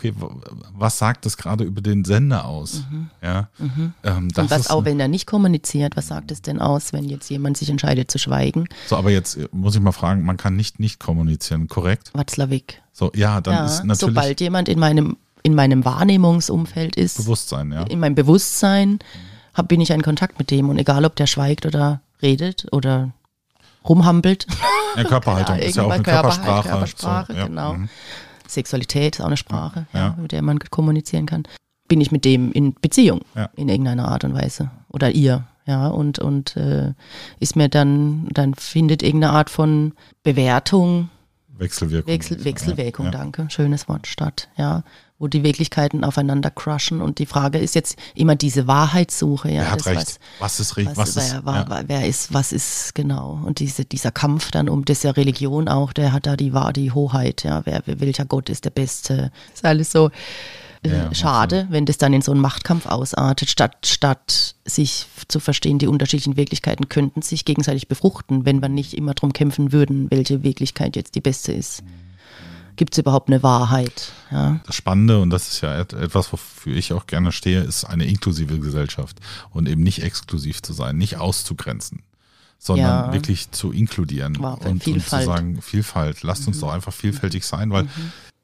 okay, 0.00 0.14
was 0.72 0.98
sagt 0.98 1.26
das 1.26 1.36
gerade 1.36 1.64
über 1.64 1.80
den 1.80 2.04
Sender 2.04 2.46
aus? 2.46 2.84
Ja, 3.22 3.48
ähm, 3.58 3.68
das 4.02 4.16
Mhm, 4.16 4.24
Und 4.36 4.50
was 4.50 4.60
ist 4.60 4.70
auch, 4.70 4.84
wenn 4.84 4.98
er 4.98 5.08
nicht 5.08 5.26
kommuniziert, 5.26 5.96
was 5.96 6.08
sagt 6.08 6.30
es 6.32 6.42
denn 6.42 6.58
aus, 6.60 6.92
wenn 6.92 7.04
jetzt 7.04 7.28
jemand 7.28 7.56
sich 7.56 7.68
entscheidet 7.68 8.10
zu 8.10 8.18
schweigen? 8.18 8.66
so, 8.86 8.96
aber 8.96 9.10
jetzt 9.10 9.36
äh, 9.36 9.48
muss 9.52 9.74
ich 9.74 9.80
mal 9.80 9.92
fragen, 9.92 10.24
man 10.24 10.36
kann 10.36 10.56
nicht 10.56 10.80
nicht 10.80 11.00
kommunizieren, 11.00 11.68
korrekt? 11.68 12.10
Watzlawick. 12.14 12.82
So, 12.92 13.12
ja, 13.14 13.40
dann 13.40 13.54
Ja, 13.54 13.66
ist 13.66 13.84
natürlich 13.84 14.14
sobald 14.14 14.40
jemand 14.40 14.68
in 14.68 14.78
meinem, 14.78 15.16
in 15.42 15.54
meinem 15.54 15.84
Wahrnehmungsumfeld 15.84 16.96
ist, 16.96 17.18
Bewusstsein, 17.18 17.72
ja. 17.72 17.82
in 17.82 18.00
meinem 18.00 18.14
Bewusstsein, 18.14 18.98
hab, 19.54 19.68
bin 19.68 19.80
ich 19.80 19.90
in 19.90 20.02
Kontakt 20.02 20.38
mit 20.38 20.50
dem. 20.50 20.68
Und 20.68 20.78
egal, 20.78 21.04
ob 21.04 21.16
der 21.16 21.26
schweigt 21.26 21.66
oder 21.66 22.00
redet 22.22 22.66
oder 22.72 23.12
rumhampelt. 23.88 24.46
Ja, 24.96 25.04
Körperhaltung 25.04 25.56
ist 25.58 25.76
ja 25.76 25.84
auch 25.84 25.90
eine 25.90 26.02
Körpersprache. 26.02 26.68
Körpersprache, 26.68 27.32
so, 27.32 27.38
ja. 27.38 27.46
genau. 27.46 27.74
mhm. 27.74 27.88
Sexualität 28.50 29.16
ist 29.16 29.20
auch 29.20 29.26
eine 29.26 29.36
Sprache, 29.36 29.86
Ja. 29.92 29.98
ja. 30.00 30.16
mit 30.20 30.32
der 30.32 30.42
man 30.42 30.58
kommunizieren 30.58 31.26
kann. 31.26 31.44
Bin 31.88 32.00
ich 32.00 32.12
mit 32.12 32.24
dem 32.24 32.52
in 32.52 32.74
Beziehung 32.74 33.20
Ja. 33.34 33.50
in 33.56 33.68
irgendeiner 33.68 34.08
Art 34.08 34.24
und 34.24 34.34
Weise 34.34 34.70
oder 34.88 35.10
ihr, 35.10 35.46
ja 35.66 35.88
und 35.88 36.18
und 36.18 36.56
äh, 36.56 36.92
ist 37.40 37.56
mir 37.56 37.68
dann 37.68 38.28
dann 38.32 38.54
findet 38.54 39.02
irgendeine 39.02 39.32
Art 39.32 39.50
von 39.50 39.92
Bewertung 40.22 41.08
Wechselwirkung. 41.60 42.12
Wechsel, 42.12 42.44
Wechselwirkung, 42.44 43.06
ja. 43.06 43.12
danke, 43.12 43.46
schönes 43.50 43.88
Wort 43.88 44.06
statt, 44.06 44.48
ja, 44.56 44.82
wo 45.18 45.28
die 45.28 45.44
Wirklichkeiten 45.44 46.02
aufeinander 46.02 46.50
crushen 46.50 47.02
und 47.02 47.18
die 47.18 47.26
Frage 47.26 47.58
ist 47.58 47.74
jetzt 47.74 47.98
immer 48.14 48.34
diese 48.34 48.66
Wahrheitssuche, 48.66 49.50
ja, 49.50 49.62
Er 49.62 49.70
hat 49.72 49.80
das, 49.80 49.86
recht. 49.86 50.20
Was, 50.38 50.58
ist 50.58 50.76
richtig? 50.78 50.96
was, 50.96 51.14
Was, 51.14 51.26
ist, 51.26 51.40
wer, 51.44 51.54
ja. 51.54 51.82
wer 51.86 52.06
ist, 52.06 52.32
was 52.32 52.52
ist 52.52 52.94
genau 52.94 53.38
und 53.44 53.58
diese, 53.58 53.84
dieser 53.84 54.10
Kampf 54.10 54.50
dann 54.50 54.68
um, 54.68 54.84
das 54.84 55.02
ja 55.02 55.10
Religion 55.10 55.68
auch, 55.68 55.92
der 55.92 56.12
hat 56.12 56.26
da 56.26 56.36
die 56.36 56.52
Wahr, 56.54 56.72
die 56.72 56.92
Hoheit, 56.92 57.44
ja, 57.44 57.60
wer, 57.64 57.82
welcher 57.84 58.24
Gott 58.24 58.48
ist 58.48 58.64
der 58.64 58.70
Beste, 58.70 59.30
ist 59.52 59.64
alles 59.64 59.92
so 59.92 60.10
Ja, 60.84 61.14
schade, 61.14 61.66
wenn 61.70 61.84
das 61.84 61.98
dann 61.98 62.12
in 62.14 62.22
so 62.22 62.32
einen 62.32 62.40
Machtkampf 62.40 62.86
ausartet, 62.86 63.50
statt, 63.50 63.86
statt 63.86 64.54
sich 64.64 65.06
zu 65.28 65.38
verstehen, 65.38 65.78
die 65.78 65.86
unterschiedlichen 65.86 66.36
Wirklichkeiten 66.38 66.88
könnten 66.88 67.20
sich 67.20 67.44
gegenseitig 67.44 67.86
befruchten, 67.86 68.46
wenn 68.46 68.60
wir 68.62 68.68
nicht 68.70 68.94
immer 68.94 69.12
drum 69.12 69.32
kämpfen 69.34 69.72
würden, 69.72 70.10
welche 70.10 70.42
Wirklichkeit 70.42 70.96
jetzt 70.96 71.14
die 71.14 71.20
beste 71.20 71.52
ist. 71.52 71.82
Gibt 72.76 72.94
es 72.94 72.98
überhaupt 72.98 73.28
eine 73.28 73.42
Wahrheit? 73.42 74.12
Ja, 74.30 74.60
Das 74.64 74.74
Spannende, 74.74 75.20
und 75.20 75.28
das 75.28 75.48
ist 75.52 75.60
ja 75.60 75.78
et- 75.80 75.92
etwas, 75.92 76.32
wofür 76.32 76.74
ich 76.74 76.94
auch 76.94 77.06
gerne 77.06 77.30
stehe, 77.30 77.60
ist 77.60 77.84
eine 77.84 78.06
inklusive 78.06 78.58
Gesellschaft 78.58 79.18
und 79.50 79.68
eben 79.68 79.82
nicht 79.82 80.02
exklusiv 80.02 80.62
zu 80.62 80.72
sein, 80.72 80.96
nicht 80.96 81.18
auszugrenzen, 81.18 82.04
sondern 82.58 83.08
Ja. 83.08 83.12
wirklich 83.12 83.50
zu 83.50 83.70
inkludieren 83.72 84.34
Wow, 84.38 84.58
und, 84.64 84.86
und 84.86 85.02
zu. 85.04 85.16
Mhm. 85.16 85.22
sagen, 85.24 85.60
Vielfalt, 85.60 86.22
lasst 86.22 86.46
uns 86.46 86.60
doch 86.60 86.72
einfach 86.72 86.94
vielfältig 86.94 87.44
sein, 87.44 87.70
weil 87.70 87.86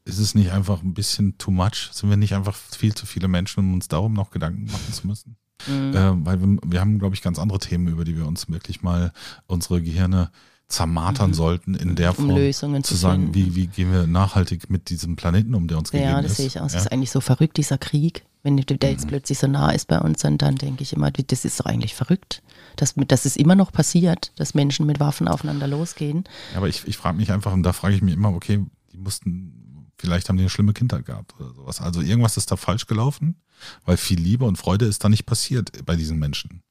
ist 0.07 0.19
es 0.19 0.35
nicht 0.35 0.53
einfach 0.53 0.83
ein 0.83 0.95
bisschen 0.95 1.37
too 1.37 1.51
much? 1.51 1.91
Sind 1.93 2.09
wir 2.09 2.17
nicht 2.17 2.35
einfach 2.35 2.57
viel 2.57 2.95
zu 2.95 3.07
viele 3.07 3.29
Menschen, 3.29 3.61
um 3.61 3.75
uns 3.75 3.89
darum 3.89 4.13
noch 4.15 4.31
Gedanken 4.31 4.65
machen 4.65 4.93
zu 4.93 5.07
müssen? 5.07 5.37
Mhm. 5.67 5.95
Äh, 5.97 6.27
weil 6.27 6.41
wir, 6.41 6.57
wir 6.65 6.81
haben, 6.81 6.99
glaube 6.99 7.15
ich, 7.15 7.23
ganz 7.23 7.39
andere 7.39 7.59
Themen, 7.59 7.89
über 7.89 8.05
die 8.05 8.17
wir 8.17 8.27
uns 8.27 8.49
wirklich 8.49 8.83
mal 8.83 9.13
unsere 9.47 9.83
Gehirne 9.83 10.31
zermartern 10.69 11.33
sollten 11.33 11.75
in 11.75 11.95
der 11.95 12.13
Mhm. 12.13 12.19
Um 12.19 12.27
Form, 12.27 12.39
Lösungen 12.39 12.85
zu 12.85 12.95
zu 12.95 13.01
sagen, 13.01 13.35
wie, 13.35 13.55
wie 13.55 13.67
gehen 13.69 13.93
wir 13.93 14.07
nachhaltig 14.07 14.69
mit 14.69 14.91
diesem 14.91 15.17
Planeten 15.17 15.55
um, 15.55 15.69
der 15.69 15.79
uns 15.79 15.91
gegeben 15.91 16.11
ja 16.11 16.19
ist. 16.21 16.31
das 16.31 16.37
sehe 16.39 16.47
ich 16.47 16.61
auch. 16.61 16.67
Es 16.67 16.75
Ja? 16.75 16.81
ist 16.81 16.93
eigentlich 16.93 17.11
so 17.11 17.21
verrückt, 17.21 17.57
dieser 17.57 17.79
Krieg. 17.79 18.25
Wenn 18.43 18.57
der 18.57 18.91
jetzt 18.91 19.09
plötzlich 19.09 19.39
so 19.41 19.49
nah 19.49 19.71
ist 19.71 19.89
bei 19.89 19.99
uns, 19.99 20.21
dann, 20.21 20.39
dann 20.39 20.55
denke 20.55 20.85
ich 20.85 20.93
immer, 20.93 21.11
das 21.11 21.45
ist 21.45 21.59
doch 21.59 21.67
eigentlich 21.67 21.97
verrückt, 21.97 22.43
dass, 22.77 22.95
dass 22.95 23.25
es 23.25 23.37
immer 23.37 23.57
noch 23.57 23.73
passiert, 23.73 24.31
dass 24.37 24.55
Menschen 24.55 24.87
mit 24.87 25.01
Waffen 25.01 25.27
aufeinander 25.27 25.67
losgehen. 25.67 26.25
Ja, 26.53 26.59
aber 26.59 26.69
ich, 26.69 26.87
ich 26.87 26.97
frage 26.97 27.17
mich 27.17 27.33
einfach, 27.33 27.53
und 27.53 27.65
da 27.65 27.73
frage 27.73 27.97
ich 27.97 28.03
mich 28.03 28.15
immer, 28.15 28.33
okay, 28.33 28.65
die 28.93 28.99
mussten, 28.99 29.66
vielleicht 29.99 30.29
haben 30.29 30.37
die 30.37 30.43
eine 30.43 30.51
schlimme 30.51 30.73
Kindheit 30.73 31.05
gehabt 31.07 31.35
oder 31.39 31.53
sowas. 31.55 31.81
Also 31.81 32.01
irgendwas 32.01 32.37
ist 32.37 32.51
da 32.51 32.57
falsch 32.57 32.87
gelaufen, 32.87 33.37
weil 33.85 33.97
viel 33.97 34.19
Liebe 34.21 34.45
und 34.45 34.57
Freude 34.57 34.85
ist 34.87 35.03
da 35.05 35.09
nicht 35.09 35.27
passiert 35.27 35.85
bei 35.87 35.97
diesen 35.97 36.19
Menschen. 36.19 36.63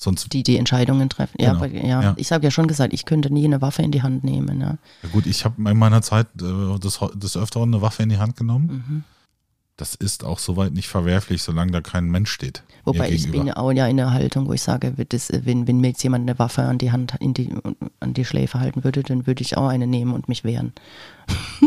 Sonst 0.00 0.32
die 0.32 0.44
die 0.44 0.56
Entscheidungen 0.56 1.08
treffen. 1.08 1.36
Ja, 1.40 1.54
Genau. 1.54 1.64
aber, 1.64 1.74
ja. 1.74 2.02
Ja. 2.02 2.14
ich 2.16 2.30
habe 2.30 2.44
ja 2.44 2.52
schon 2.52 2.68
gesagt, 2.68 2.92
ich 2.92 3.04
könnte 3.04 3.32
nie 3.32 3.44
eine 3.44 3.60
Waffe 3.60 3.82
in 3.82 3.90
die 3.90 4.02
Hand 4.02 4.22
nehmen. 4.22 4.60
Ja. 4.60 4.78
Ja 5.02 5.08
gut, 5.10 5.26
ich 5.26 5.44
habe 5.44 5.56
in 5.70 5.76
meiner 5.78 6.02
Zeit 6.02 6.28
äh, 6.40 6.78
des, 6.78 7.00
des 7.14 7.36
Öfteren 7.36 7.74
eine 7.74 7.82
Waffe 7.82 8.04
in 8.04 8.08
die 8.08 8.18
Hand 8.18 8.36
genommen. 8.36 8.84
Mhm. 8.88 9.04
Das 9.78 9.94
ist 9.94 10.24
auch 10.24 10.40
soweit 10.40 10.72
nicht 10.72 10.88
verwerflich, 10.88 11.40
solange 11.40 11.70
da 11.70 11.80
kein 11.80 12.06
Mensch 12.06 12.32
steht. 12.32 12.64
Wobei 12.84 13.12
ich 13.12 13.30
bin 13.30 13.52
auch 13.52 13.70
ja 13.70 13.86
in 13.86 13.96
der 13.96 14.10
Haltung, 14.10 14.48
wo 14.48 14.52
ich 14.52 14.60
sage, 14.60 14.92
das, 15.08 15.30
wenn, 15.32 15.68
wenn 15.68 15.78
mir 15.78 15.90
jetzt 15.90 16.02
jemand 16.02 16.28
eine 16.28 16.36
Waffe 16.40 16.62
an 16.62 16.78
die 16.78 16.90
Hand, 16.90 17.14
die, 17.20 17.54
an 18.00 18.12
die 18.12 18.24
Schläfe 18.24 18.58
halten 18.58 18.82
würde, 18.82 19.04
dann 19.04 19.28
würde 19.28 19.40
ich 19.40 19.56
auch 19.56 19.68
eine 19.68 19.86
nehmen 19.86 20.14
und 20.14 20.28
mich 20.28 20.42
wehren. 20.42 20.72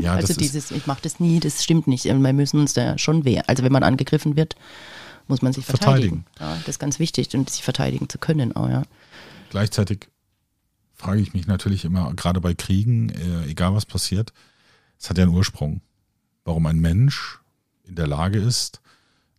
Ja, 0.02 0.14
also 0.16 0.34
dieses, 0.34 0.72
ich 0.72 0.88
mache 0.88 1.00
das 1.04 1.22
nie, 1.22 1.40
das 1.40 1.64
stimmt 1.64 1.88
nicht. 1.88 2.04
Wir 2.04 2.34
müssen 2.34 2.60
uns 2.60 2.74
da 2.74 2.98
schon 2.98 3.24
wehren. 3.24 3.46
Also 3.48 3.64
wenn 3.64 3.72
man 3.72 3.84
angegriffen 3.84 4.36
wird, 4.36 4.58
muss 5.30 5.42
man 5.42 5.54
sich 5.54 5.66
verteidigen. 5.66 6.26
Ja, 6.38 6.58
das 6.58 6.68
ist 6.68 6.80
ganz 6.80 7.00
wichtig 7.00 7.34
und 7.34 7.50
sich 7.50 7.64
verteidigen 7.64 8.10
zu 8.10 8.18
können 8.18 8.54
auch, 8.54 8.68
ja. 8.68 8.84
gleichzeitig 9.52 10.10
frage 10.96 11.22
ich 11.22 11.34
mich 11.34 11.48
natürlich 11.48 11.86
immer, 11.86 12.14
gerade 12.16 12.42
bei 12.42 12.56
Kriegen, 12.56 13.10
äh, 13.10 13.50
egal 13.50 13.74
was 13.74 13.86
passiert, 13.86 14.34
es 15.00 15.10
hat 15.10 15.18
ja 15.18 15.24
einen 15.24 15.34
Ursprung. 15.34 15.80
Warum 16.44 16.66
ein 16.66 16.80
Mensch 16.80 17.41
in 17.92 17.96
der 17.96 18.08
Lage 18.08 18.40
ist, 18.40 18.82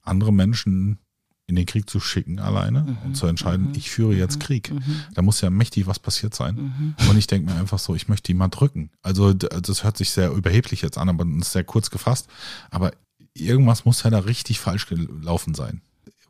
andere 0.02 0.32
Menschen 0.32 0.98
in 1.46 1.56
den 1.56 1.66
Krieg 1.66 1.90
zu 1.90 1.98
schicken 2.00 2.38
alleine 2.38 2.82
Mhm. 2.82 2.96
und 3.04 3.16
zu 3.16 3.26
entscheiden, 3.26 3.72
ich 3.74 3.90
führe 3.90 4.14
jetzt 4.14 4.38
Krieg. 4.40 4.72
Da 5.14 5.22
muss 5.22 5.40
ja 5.40 5.50
mächtig 5.50 5.86
was 5.86 5.98
passiert 5.98 6.34
sein. 6.34 6.54
Mhm. 6.54 7.08
Und 7.10 7.18
ich 7.18 7.26
denke 7.26 7.52
mir 7.52 7.58
einfach 7.58 7.78
so, 7.78 7.94
ich 7.94 8.08
möchte 8.08 8.26
die 8.28 8.34
mal 8.34 8.48
drücken. 8.48 8.90
Also 9.02 9.32
das 9.34 9.82
hört 9.84 9.96
sich 9.96 10.10
sehr 10.10 10.30
überheblich 10.30 10.82
jetzt 10.82 10.98
an, 10.98 11.08
aber 11.08 11.26
ist 11.40 11.52
sehr 11.52 11.64
kurz 11.64 11.90
gefasst. 11.90 12.28
Aber 12.70 12.92
irgendwas 13.34 13.84
muss 13.84 14.02
ja 14.02 14.10
da 14.10 14.20
richtig 14.20 14.60
falsch 14.60 14.86
gelaufen 14.86 15.54
sein. 15.54 15.80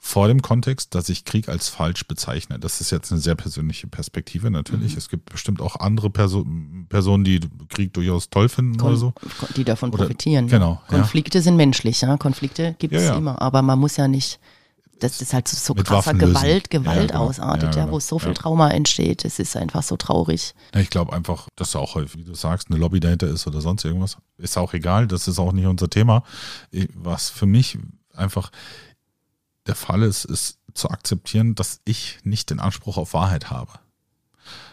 Vor 0.04 0.26
dem 0.26 0.42
Kontext, 0.42 0.97
dass 0.97 1.09
ich 1.09 1.25
Krieg 1.25 1.49
als 1.49 1.68
falsch 1.68 2.09
bezeichne. 2.09 2.59
Das 2.59 2.80
ist 2.80 2.90
jetzt 2.90 3.12
eine 3.12 3.21
sehr 3.21 3.37
persönliche 3.37 3.87
Perspektive 3.87 4.49
Mhm. 4.49 4.52
natürlich. 4.54 4.97
Es 4.97 5.09
gibt 5.09 5.30
bestimmt 5.30 5.61
auch 5.61 5.76
andere 5.76 6.11
Perso 6.11 6.44
Personen, 6.88 7.23
die 7.23 7.38
Krieg 7.68 7.94
durchaus 7.94 8.28
toll 8.28 8.49
finden 8.49 8.80
oder 8.80 8.97
so. 8.97 9.12
Kon- 9.38 9.49
Die 9.56 9.62
davon 9.62 9.90
Oder- 9.90 9.99
profitieren. 10.04 10.49
genau, 10.49 10.82
ja. 10.90 10.99
Konflikte 10.99 11.40
sind 11.40 11.54
menschlich, 11.56 12.00
ja. 12.00 12.16
Konflikte 12.16 12.75
gibt 12.80 12.92
es 12.94 13.02
Ja, 13.04 13.11
ja. 13.12 13.16
immer, 13.16 13.40
aber 13.40 13.62
man 13.62 13.78
muss 13.78 13.97
ja 13.97 14.09
nicht. 14.09 14.40
Das 14.99 15.21
ist 15.23 15.32
halt 15.35 15.47
so, 15.49 15.73
Mit 15.75 15.87
krasser. 15.87 16.14
Gewalt, 16.14 16.68
Gewalt 16.71 16.97
Ja, 16.97 17.06
genau. 17.18 17.28
ausartet, 17.28 17.75
Ja, 17.75 17.78
ja, 17.80 17.85
genau. 17.87 17.94
wo 17.97 18.00
so 18.00 18.18
viel 18.18 18.28
Ja. 18.30 18.35
Trauma 18.35 18.71
entsteht. 18.71 19.25
Es 19.25 19.38
ist 19.38 19.56
einfach 19.56 19.85
so 19.85 19.97
traurig. 19.97 20.54
Ja, 20.75 20.80
Ich 20.80 20.90
glaube 20.90 21.12
einfach, 21.12 21.49
dass 21.56 21.73
da 21.73 21.78
auch 21.78 21.94
häufig, 21.94 22.18
wie 22.21 22.25
du 22.25 22.35
sagst, 22.35 22.71
eine 22.71 22.78
Lobby 22.78 22.99
dahinter 22.99 23.28
ist 23.28 23.47
oder 23.47 23.61
sonst 23.61 23.85
irgendwas. 23.85 24.16
Ist 24.38 24.59
auch 24.59 24.75
egal, 24.75 25.06
das 25.06 25.28
ist 25.28 25.38
auch 25.38 25.52
nicht 25.52 25.66
unser 25.66 25.88
Thema. 25.88 26.25
Was 26.94 27.30
für 27.30 27.47
mich 27.47 27.78
einfach 28.14 28.50
der 29.66 29.75
Fall 29.75 30.02
ist, 30.02 30.25
ist 30.25 30.59
zu 30.75 30.90
akzeptieren, 30.90 31.54
dass 31.54 31.81
ich 31.85 32.19
nicht 32.25 32.50
den 32.50 32.61
Anspruch 32.61 32.97
auf 32.97 33.14
Wahrheit 33.14 33.50
habe. 33.50 33.73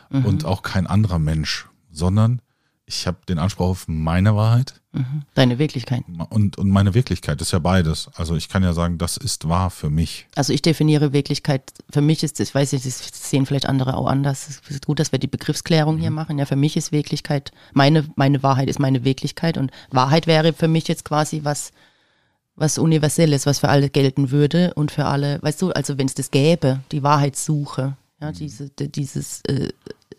Mhm. 0.09 0.25
Und 0.25 0.45
auch 0.45 0.61
kein 0.61 0.87
anderer 0.87 1.19
Mensch, 1.19 1.67
sondern 1.91 2.41
ich 2.85 3.05
habe 3.05 3.17
den 3.27 3.37
Anspruch 3.37 3.67
auf 3.67 3.87
meine 3.87 4.35
Wahrheit 4.35 4.79
Mhm. 4.91 5.21
Deine 5.35 5.59
Wirklichkeit. 5.59 6.03
und, 6.31 6.57
und 6.57 6.69
meine 6.71 6.95
Wirklichkeit. 6.95 7.39
Das 7.39 7.49
ist 7.49 7.51
ja 7.51 7.59
beides. 7.59 8.09
Also 8.15 8.35
ich 8.35 8.49
kann 8.49 8.63
ja 8.63 8.73
sagen, 8.73 8.97
das 8.97 9.17
ist 9.17 9.47
wahr 9.47 9.69
für 9.69 9.91
mich. 9.91 10.25
Also 10.35 10.51
ich 10.51 10.63
definiere 10.63 11.13
Wirklichkeit, 11.13 11.71
für 11.91 12.01
mich 12.01 12.23
ist, 12.23 12.39
ich 12.39 12.55
weiß 12.55 12.71
nicht, 12.73 12.85
das 12.87 13.29
sehen 13.29 13.45
vielleicht 13.45 13.67
andere 13.67 13.95
auch 13.95 14.07
anders. 14.07 14.49
Es 14.49 14.67
ist 14.71 14.87
gut, 14.87 14.99
dass 14.99 15.11
wir 15.11 15.19
die 15.19 15.27
Begriffsklärung 15.27 15.97
Mhm. 15.97 15.99
hier 15.99 16.09
machen. 16.11 16.39
Ja, 16.39 16.45
für 16.45 16.55
mich 16.55 16.75
ist 16.75 16.91
Wirklichkeit, 16.91 17.51
meine, 17.73 18.05
meine 18.15 18.41
Wahrheit 18.41 18.67
ist 18.67 18.79
meine 18.79 19.03
Wirklichkeit 19.03 19.59
und 19.59 19.69
Wahrheit 19.91 20.25
wäre 20.25 20.53
für 20.53 20.67
mich 20.67 20.87
jetzt 20.87 21.05
quasi 21.05 21.41
was, 21.43 21.71
was 22.59 22.77
Universelles, 22.77 23.45
was 23.45 23.59
für 23.59 23.69
alle 23.69 23.89
gelten 23.89 24.31
würde 24.31 24.73
und 24.75 24.91
für 24.91 25.05
alle, 25.05 25.41
weißt 25.41 25.61
du, 25.61 25.71
also 25.71 25.97
wenn 25.97 26.07
es 26.07 26.13
das 26.13 26.29
gäbe, 26.29 26.81
die 26.91 27.01
Wahrheitssuche, 27.03 27.95
ja, 28.21 28.31
diese, 28.31 28.69
die- 28.69 28.89
dieses, 28.91 29.41
äh, 29.47 29.69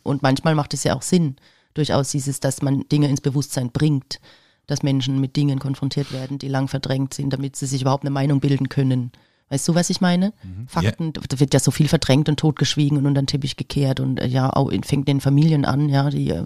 und 0.02 0.22
manchmal 0.22 0.54
macht 0.54 0.72
es 0.74 0.84
ja 0.84 0.94
auch 0.96 1.02
Sinn, 1.02 1.36
durchaus 1.74 2.10
dieses, 2.10 2.40
dass 2.40 2.62
man 2.62 2.88
Dinge 2.88 3.08
ins 3.08 3.20
Bewusstsein 3.20 3.70
bringt, 3.70 4.20
dass 4.66 4.82
Menschen 4.82 5.20
mit 5.20 5.36
Dingen 5.36 5.58
konfrontiert 5.58 6.12
werden, 6.12 6.38
die 6.38 6.48
lang 6.48 6.66
verdrängt 6.68 7.12
sind, 7.14 7.32
damit 7.32 7.56
sie 7.56 7.66
sich 7.66 7.82
überhaupt 7.82 8.04
eine 8.04 8.10
Meinung 8.10 8.40
bilden 8.40 8.68
können. 8.68 9.12
Weißt 9.50 9.66
du, 9.66 9.74
was 9.74 9.90
ich 9.90 10.00
meine? 10.00 10.32
Fakten, 10.68 11.12
da 11.12 11.40
wird 11.40 11.52
ja 11.52 11.58
so 11.58 11.72
viel 11.72 11.88
verdrängt 11.88 12.28
und 12.28 12.38
totgeschwiegen 12.38 12.96
und 12.96 13.06
unter 13.06 13.20
den 13.20 13.26
Teppich 13.26 13.56
gekehrt 13.56 13.98
und 13.98 14.20
äh, 14.20 14.26
ja, 14.28 14.48
auch 14.48 14.70
fängt 14.84 15.08
in 15.08 15.20
Familien 15.20 15.64
an, 15.64 15.88
ja, 15.88 16.08
die 16.08 16.30
äh, 16.30 16.44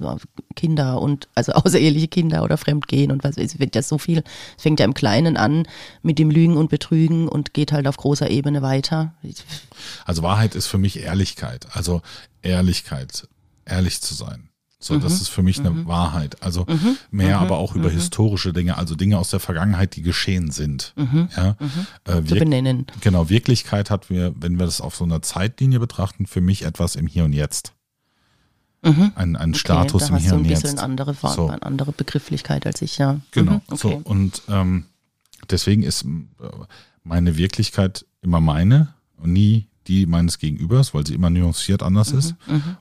Kinder 0.57 1.03
und 1.03 1.29
also 1.35 1.53
außereheliche 1.53 2.09
Kinder 2.09 2.43
oder 2.43 2.57
Fremdgehen 2.57 3.13
und 3.13 3.23
was, 3.23 3.37
es 3.37 3.59
wird 3.59 3.75
ja 3.77 3.83
so 3.83 3.99
viel, 3.99 4.25
es 4.57 4.63
fängt 4.63 4.81
ja 4.81 4.87
im 4.87 4.95
Kleinen 4.95 5.37
an 5.37 5.69
mit 6.03 6.19
dem 6.19 6.31
Lügen 6.31 6.57
und 6.57 6.71
Betrügen 6.71 7.29
und 7.29 7.53
geht 7.53 7.73
halt 7.73 7.87
auf 7.87 7.99
großer 7.99 8.31
Ebene 8.31 8.63
weiter. 8.63 9.13
Also 10.07 10.23
Wahrheit 10.23 10.55
ist 10.55 10.67
für 10.67 10.79
mich 10.79 10.99
Ehrlichkeit. 10.99 11.67
Also 11.73 12.01
Ehrlichkeit, 12.41 13.29
ehrlich 13.67 14.01
zu 14.01 14.15
sein. 14.15 14.49
So, 14.85 14.95
Mhm. 14.95 15.01
das 15.01 15.15
ist 15.21 15.29
für 15.29 15.43
mich 15.43 15.61
eine 15.61 15.87
Wahrheit. 15.87 16.43
Also 16.43 16.67
mehr 17.11 17.39
aber 17.39 17.57
auch 17.59 17.75
Mhm. 17.75 17.81
über 17.81 17.91
historische 17.91 18.53
Dinge, 18.53 18.77
also 18.77 18.95
Dinge 18.95 19.19
aus 19.19 19.31
der 19.31 19.41
Vergangenheit, 19.41 19.97
die 19.97 20.03
geschehen 20.03 20.51
sind. 20.51 20.93
Mhm. 20.97 21.29
Ja, 21.37 21.57
äh, 22.05 22.23
Zu 22.23 22.35
benennen. 22.35 22.87
genau, 23.01 23.31
Wirklichkeit 23.31 23.91
hat 23.91 24.11
wir, 24.11 24.35
wenn 24.39 24.59
wir 24.59 24.67
das 24.67 24.81
auf 24.83 24.95
so 24.95 25.05
einer 25.05 25.23
Zeitlinie 25.23 25.81
betrachten, 25.81 26.27
für 26.27 26.41
mich 26.43 26.65
etwas 26.65 26.97
im 26.97 27.07
Hier 27.07 27.25
und 27.25 27.33
Jetzt. 27.33 27.73
Ein, 28.83 29.37
ein 29.37 29.55
Status 29.55 30.03
Mhm. 30.03 30.05
okay, 30.05 30.05
im 30.05 30.09
da 30.09 30.15
hast 30.17 30.23
Hier 30.23 30.31
du 30.33 30.37
und 30.37 30.43
ein 30.45 30.49
bisschen 30.49 30.71
Jetzt. 30.73 30.79
andere, 30.83 31.15
Fa- 31.15 31.33
So. 31.33 31.49
eine 31.49 31.63
andere 31.63 31.93
Begrifflichkeit 31.93 32.67
als 32.67 32.83
ich, 32.83 32.99
ja. 32.99 33.19
Genau. 33.31 33.63
Mhm, 33.71 33.77
So, 33.77 33.89
okay. 33.89 34.01
und 34.05 34.43
ähm, 34.49 34.85
deswegen 35.49 35.83
ist 35.83 36.05
äh, 36.05 36.09
meine 37.03 37.39
Wirklichkeit 37.39 38.05
immer 38.21 38.41
meine 38.41 38.93
und 39.17 39.33
nie 39.33 39.69
die 39.87 40.07
meines 40.07 40.39
Gegenübers, 40.39 40.95
weil 40.95 41.07
sie 41.07 41.15
immer 41.15 41.31
nuanciert 41.31 41.83
anders 41.83 42.13
Mhm, 42.13 42.19
ist. 42.19 42.35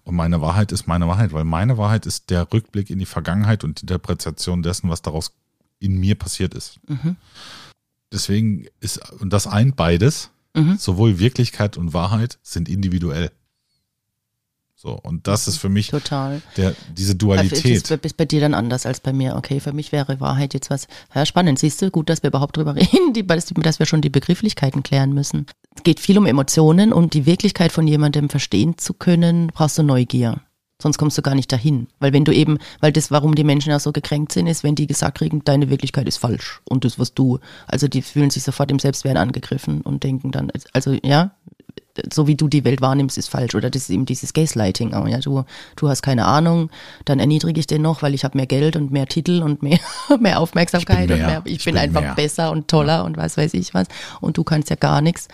Und 0.03 0.15
meine 0.15 0.41
Wahrheit 0.41 0.71
ist 0.71 0.87
meine 0.87 1.07
Wahrheit, 1.07 1.33
weil 1.33 1.43
meine 1.43 1.77
Wahrheit 1.77 2.05
ist 2.05 2.29
der 2.29 2.51
Rückblick 2.51 2.89
in 2.89 2.99
die 2.99 3.05
Vergangenheit 3.05 3.63
und 3.63 3.79
die 3.79 3.83
Interpretation 3.83 4.63
dessen, 4.63 4.89
was 4.89 5.01
daraus 5.01 5.33
in 5.79 5.99
mir 5.99 6.15
passiert 6.15 6.53
ist. 6.53 6.79
Mhm. 6.87 7.15
Deswegen 8.11 8.65
ist, 8.79 8.99
und 9.19 9.33
das 9.33 9.47
eint 9.47 9.75
beides, 9.75 10.29
Mhm. 10.55 10.77
sowohl 10.77 11.17
Wirklichkeit 11.17 11.77
und 11.77 11.93
Wahrheit 11.93 12.37
sind 12.43 12.69
individuell. 12.69 13.31
So, 14.83 14.99
und 15.01 15.29
das 15.29 15.47
ist 15.47 15.59
für 15.59 15.69
mich 15.69 15.87
Total. 15.87 16.41
der, 16.57 16.75
diese 16.97 17.15
Dualität. 17.15 17.89
Das 17.89 17.99
ist 18.03 18.17
bei 18.17 18.25
dir 18.25 18.41
dann 18.41 18.53
anders 18.53 18.85
als 18.85 18.99
bei 18.99 19.13
mir. 19.13 19.37
Okay, 19.37 19.61
für 19.61 19.71
mich 19.71 19.93
wäre 19.93 20.19
Wahrheit 20.19 20.53
jetzt 20.53 20.69
was. 20.69 20.87
Ja, 21.15 21.25
spannend. 21.25 21.57
Siehst 21.57 21.81
du, 21.81 21.89
gut, 21.89 22.09
dass 22.09 22.21
wir 22.21 22.27
überhaupt 22.27 22.57
drüber 22.57 22.75
reden, 22.75 23.13
die, 23.13 23.25
dass, 23.25 23.79
wir 23.79 23.85
schon 23.85 24.01
die 24.01 24.09
Begrifflichkeiten 24.09 24.83
klären 24.83 25.13
müssen. 25.13 25.45
Es 25.73 25.83
geht 25.83 26.01
viel 26.01 26.17
um 26.17 26.25
Emotionen 26.25 26.91
und 26.91 27.13
die 27.13 27.25
Wirklichkeit 27.25 27.71
von 27.71 27.87
jemandem 27.87 28.27
verstehen 28.27 28.77
zu 28.77 28.93
können, 28.93 29.47
brauchst 29.53 29.77
du 29.77 29.83
Neugier. 29.83 30.41
Sonst 30.81 30.97
kommst 30.97 31.17
du 31.17 31.21
gar 31.21 31.33
nicht 31.33 31.49
dahin. 31.49 31.87
Weil 31.99 32.11
wenn 32.11 32.25
du 32.25 32.33
eben, 32.33 32.57
weil 32.81 32.91
das, 32.91 33.09
warum 33.09 33.35
die 33.35 33.45
Menschen 33.45 33.69
ja 33.69 33.79
so 33.79 33.93
gekränkt 33.93 34.33
sind, 34.33 34.47
ist, 34.47 34.65
wenn 34.65 34.75
die 34.75 34.85
gesagt 34.85 35.19
kriegen, 35.19 35.45
deine 35.45 35.69
Wirklichkeit 35.69 36.09
ist 36.09 36.17
falsch. 36.17 36.59
Und 36.67 36.83
das, 36.83 36.99
was 36.99 37.13
du, 37.13 37.39
also 37.67 37.87
die 37.87 38.01
fühlen 38.01 38.31
sich 38.31 38.43
sofort 38.43 38.69
im 38.69 38.79
Selbstwert 38.79 39.15
angegriffen 39.15 39.79
und 39.79 40.03
denken 40.03 40.31
dann, 40.31 40.51
also 40.73 40.97
ja, 41.01 41.31
so 42.11 42.27
wie 42.27 42.35
du 42.35 42.47
die 42.47 42.63
Welt 42.65 42.81
wahrnimmst, 42.81 43.17
ist 43.17 43.29
falsch. 43.29 43.55
Oder 43.55 43.69
das 43.69 43.83
ist 43.83 43.89
eben 43.89 44.05
dieses 44.05 44.33
Gaslighting 44.33 44.93
auch. 44.93 45.07
Ja, 45.07 45.19
du, 45.19 45.43
du 45.75 45.89
hast 45.89 46.01
keine 46.01 46.25
Ahnung, 46.25 46.69
dann 47.05 47.19
erniedrige 47.19 47.59
ich 47.59 47.67
den 47.67 47.81
noch, 47.81 48.01
weil 48.01 48.13
ich 48.13 48.23
habe 48.23 48.37
mehr 48.37 48.47
Geld 48.47 48.75
und 48.75 48.91
mehr 48.91 49.07
Titel 49.07 49.41
und 49.43 49.61
mehr, 49.63 49.79
mehr 50.19 50.39
Aufmerksamkeit 50.39 51.01
Ich 51.01 51.07
bin 51.07 51.13
und 51.15 51.19
mehr. 51.19 51.27
mehr, 51.27 51.41
ich, 51.45 51.53
Ich 51.57 51.65
bin, 51.65 51.73
bin 51.75 51.81
einfach 51.83 52.01
mehr. 52.01 52.15
besser 52.15 52.51
und 52.51 52.67
toller 52.67 53.05
und 53.05 53.17
was 53.17 53.37
weiß 53.37 53.53
ich 53.53 53.73
was. 53.73 53.87
Und 54.21 54.37
du 54.37 54.43
kannst 54.43 54.69
ja 54.69 54.75
gar 54.75 55.01
nichts. 55.01 55.27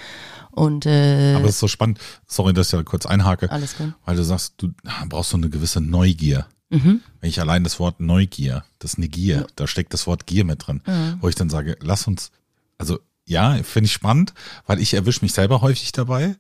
Und 0.52 0.86
äh, 0.86 1.36
Aber 1.36 1.46
es 1.46 1.52
ist 1.52 1.60
so 1.60 1.68
spannend, 1.68 2.00
sorry, 2.28 2.54
dass 2.54 2.68
ich 2.68 2.78
da 2.78 2.84
kurz 2.84 3.06
einhake, 3.06 3.50
alles 3.52 3.78
gut. 3.78 3.94
weil 4.06 4.16
du 4.16 4.24
sagst, 4.24 4.56
du 4.58 4.70
brauchst 5.08 5.30
so 5.30 5.38
eine 5.38 5.50
gewisse 5.50 5.80
Neugier. 5.80 6.48
Mhm. 6.70 7.02
Wenn 7.22 7.30
ich 7.30 7.40
allein 7.40 7.64
das 7.64 7.80
Wort 7.80 8.00
Neugier, 8.00 8.64
das 8.80 8.94
ist 8.94 8.98
eine 8.98 9.08
Gier, 9.08 9.48
da 9.56 9.68
steckt 9.68 9.94
das 9.94 10.06
Wort 10.08 10.28
Gier 10.28 10.44
mit 10.46 10.68
drin, 10.68 10.82
wo 11.22 11.30
ich 11.30 11.36
dann 11.36 11.50
sage, 11.50 11.78
lass 11.82 12.06
uns, 12.08 12.32
also 12.78 13.00
ja, 13.26 13.54
finde 13.64 13.86
ich 13.86 13.94
spannend, 13.94 14.34
weil 14.66 14.80
ich 14.80 14.94
erwische 14.96 15.22
mich 15.22 15.34
selber 15.34 15.62
häufig 15.62 15.92
dabei, 15.92 16.36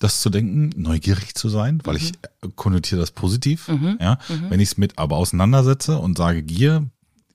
das 0.00 0.20
zu 0.20 0.30
denken, 0.30 0.70
neugierig 0.80 1.34
zu 1.34 1.48
sein, 1.48 1.80
weil 1.84 1.96
ich 1.96 2.12
Mhm. 2.42 2.54
konnotiere 2.56 3.00
das 3.00 3.10
positiv. 3.10 3.68
Ja, 4.00 4.18
wenn 4.48 4.60
ich 4.60 4.70
es 4.70 4.76
mit 4.78 4.96
aber 4.98 5.16
auseinandersetze 5.16 5.98
und 5.98 6.16
sage, 6.16 6.42
Gier 6.42 6.84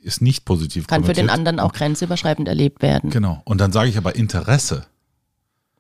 ist 0.02 0.22
nicht 0.22 0.46
positiv 0.46 0.88
Kann 0.88 1.04
für 1.06 1.14
den 1.14 1.30
anderen 1.30 1.60
auch 1.60 1.74
grenzüberschreitend 1.74 2.48
erlebt 2.48 2.82
werden. 2.82 3.10
Genau. 3.10 3.42
Und 3.46 3.60
dann 3.60 3.72
sage 3.72 3.90
ich 3.90 3.98
aber 3.98 4.16
Interesse. 4.16 4.86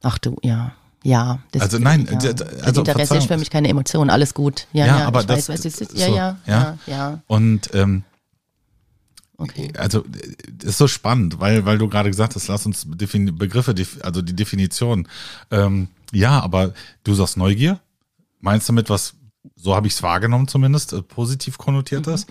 Ach 0.02 0.18
du, 0.18 0.38
ja. 0.44 0.74
Ja, 1.06 1.40
Also 1.60 1.80
nein, 1.80 2.08
ja. 2.10 2.14
also 2.16 2.82
Interesse 2.82 2.82
ist 2.82 2.86
Verzeihung. 2.86 3.28
für 3.28 3.38
mich 3.38 3.50
keine 3.50 3.68
Emotion, 3.68 4.10
alles 4.10 4.34
gut. 4.34 4.68
Ja, 4.72 4.86
Ja, 4.86 5.00
ja, 5.00 5.08
aber 5.08 5.20
ich 5.20 5.26
das- 5.26 5.50
weiß, 5.50 5.66
ist. 5.66 5.82
Ja, 5.98 6.08
so, 6.08 6.16
ja, 6.16 6.16
ja. 6.16 6.38
ja, 6.46 6.78
ja. 6.88 7.20
Und 7.28 7.70
ähm, 7.74 8.04
Okay. 9.38 9.74
Also 9.78 10.06
das 10.60 10.70
ist 10.72 10.78
so 10.78 10.88
spannend, 10.88 11.40
weil, 11.40 11.66
weil 11.66 11.78
du 11.78 11.90
gerade 11.90 12.10
gesagt 12.10 12.36
hast, 12.36 12.48
lass 12.48 12.66
uns 12.66 12.86
defini 12.88 13.32
Begriffe, 13.32 13.74
also 14.02 14.22
die 14.22 14.36
Definition. 14.36 15.08
Ähm, 15.52 15.88
ja, 16.14 16.40
aber 16.40 16.74
du 17.04 17.14
sagst 17.14 17.38
Neugier. 17.38 17.80
Meinst 18.40 18.68
du 18.68 18.74
damit 18.74 18.90
was, 18.90 19.14
so 19.56 19.76
habe 19.76 19.88
ich 19.88 19.94
es 19.94 20.04
wahrgenommen 20.04 20.48
zumindest, 20.48 20.94
äh, 20.94 21.02
positiv 21.02 21.58
konnotiert 21.58 22.08
ist? 22.08 22.28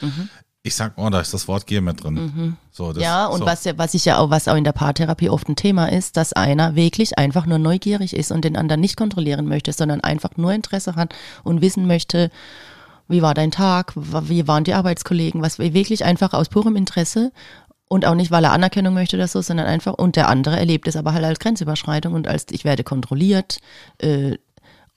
Ich 0.64 0.76
sag, 0.76 0.92
oh, 0.96 1.10
da 1.10 1.20
ist 1.20 1.34
das 1.34 1.48
Wort 1.48 1.66
Gier 1.66 1.82
mit 1.82 2.04
drin. 2.04 2.56
So, 2.70 2.92
das, 2.92 3.02
ja, 3.02 3.26
und 3.26 3.40
so. 3.40 3.46
was, 3.46 3.64
ja- 3.64 3.76
was 3.78 3.94
ich 3.94 4.04
ja 4.04 4.18
auch, 4.18 4.30
was 4.30 4.46
auch 4.46 4.54
in 4.54 4.62
der 4.64 4.72
Paartherapie 4.72 5.28
oft 5.28 5.48
ein 5.48 5.56
Thema 5.56 5.86
ist, 5.90 6.16
dass 6.16 6.32
einer 6.32 6.76
wirklich 6.76 7.18
einfach 7.18 7.46
nur 7.46 7.58
neugierig 7.58 8.14
ist 8.14 8.30
und 8.30 8.44
den 8.44 8.56
anderen 8.56 8.80
nicht 8.80 8.96
kontrollieren 8.96 9.46
möchte, 9.48 9.72
sondern 9.72 10.00
einfach 10.02 10.36
nur 10.36 10.52
Interesse 10.52 10.94
hat 10.94 11.14
und 11.42 11.62
wissen 11.62 11.86
möchte, 11.88 12.30
wie 13.08 13.22
war 13.22 13.34
dein 13.34 13.50
Tag, 13.50 13.92
wie 13.96 14.46
waren 14.46 14.62
die 14.64 14.74
Arbeitskollegen, 14.74 15.42
was 15.42 15.58
wirklich 15.58 16.04
einfach 16.04 16.32
aus 16.32 16.48
purem 16.48 16.76
Interesse 16.76 17.32
und 17.92 18.06
auch 18.06 18.14
nicht, 18.14 18.30
weil 18.30 18.44
er 18.44 18.52
Anerkennung 18.52 18.94
möchte 18.94 19.16
oder 19.16 19.28
so, 19.28 19.42
sondern 19.42 19.66
einfach, 19.66 19.92
und 19.92 20.16
der 20.16 20.28
andere 20.28 20.58
erlebt 20.58 20.88
es 20.88 20.96
aber 20.96 21.12
halt 21.12 21.26
als 21.26 21.38
Grenzüberschreitung 21.40 22.14
und 22.14 22.26
als 22.26 22.46
ich 22.50 22.64
werde 22.64 22.84
kontrolliert, 22.84 23.58
äh, 23.98 24.38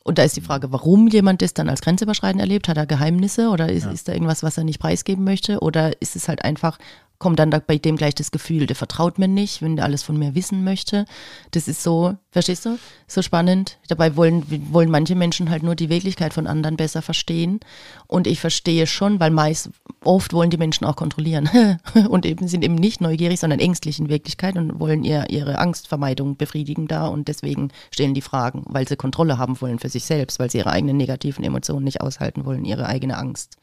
und 0.06 0.20
da 0.20 0.24
ist 0.24 0.38
die 0.38 0.42
Frage, 0.42 0.72
warum 0.72 1.08
jemand 1.08 1.42
das 1.42 1.56
dann 1.56 1.68
als 1.68 1.82
grenzüberschreitend 1.82 2.40
erlebt. 2.40 2.68
Hat 2.68 2.78
er 2.78 2.86
Geheimnisse 2.86 3.50
oder 3.50 3.72
ist, 3.72 3.88
ist 3.88 4.08
da 4.08 4.14
irgendwas, 4.14 4.44
was 4.44 4.56
er 4.56 4.64
nicht 4.64 4.80
preisgeben 4.80 5.24
möchte? 5.24 5.62
Oder 5.62 6.00
ist 6.00 6.16
es 6.16 6.28
halt 6.28 6.46
einfach, 6.46 6.78
kommt 7.18 7.40
dann 7.40 7.52
da 7.52 7.60
bei 7.60 7.78
dem 7.78 7.96
gleich 7.96 8.16
das 8.16 8.32
Gefühl, 8.32 8.66
der 8.68 8.76
vertraut 8.76 9.20
mir 9.20 9.28
nicht, 9.28 9.62
wenn 9.62 9.76
der 9.76 9.86
alles 9.86 10.04
von 10.04 10.18
mir 10.18 10.36
wissen 10.36 10.64
möchte. 10.64 11.06
Das 11.52 11.68
ist 11.68 11.82
so, 11.82 12.16
verstehst 12.32 12.66
du? 12.66 12.78
So 13.08 13.22
spannend. 13.22 13.78
Dabei 13.88 14.16
wollen, 14.16 14.44
wollen 14.74 14.92
manche 14.92 15.16
Menschen 15.16 15.50
halt 15.50 15.64
nur 15.64 15.76
die 15.76 15.90
Wirklichkeit 15.90 16.34
von 16.34 16.48
anderen 16.48 16.76
besser 16.76 17.02
verstehen. 17.02 17.60
Und 18.08 18.28
ich 18.28 18.40
verstehe 18.40 18.88
schon, 18.88 19.20
weil 19.20 19.32
meist, 19.32 19.70
oft 20.04 20.34
wollen 20.34 20.50
die 20.50 20.58
Menschen 20.58 20.86
auch 20.86 20.96
kontrollieren. 20.96 21.50
und 22.10 22.26
eben 22.26 22.48
sind 22.48 22.64
eben 22.64 22.76
nicht 22.76 23.02
neugierig, 23.02 23.40
sondern 23.40 23.60
ängstlich 23.60 24.00
in 24.00 24.10
Wirklichkeit 24.10 24.56
und 24.58 24.80
wollen 24.80 25.04
ihr, 25.04 25.30
ihre 25.30 25.60
Angstvermeidung 25.60 26.36
befriedigen 26.38 26.88
da. 26.88 27.08
Und 27.08 27.28
deswegen 27.28 27.70
stellen 27.92 28.14
die 28.14 28.22
Fragen, 28.22 28.64
weil 28.68 28.88
sie 28.88 28.98
Kontrolle 28.98 29.38
haben 29.38 29.60
wollen 29.62 29.80
für 29.80 29.90
sich 29.90 30.06
selbst, 30.06 30.40
weil 30.40 30.52
sie 30.52 30.58
ihre 30.58 30.72
eigenen 30.72 30.98
negativen 30.98 31.44
Emotionen 31.44 31.86
nicht 31.86 32.02
aushalten 32.02 32.46
wollen, 32.46 32.66
ihre 32.66 32.88
eigene 32.88 33.18
Angst. 33.18 33.58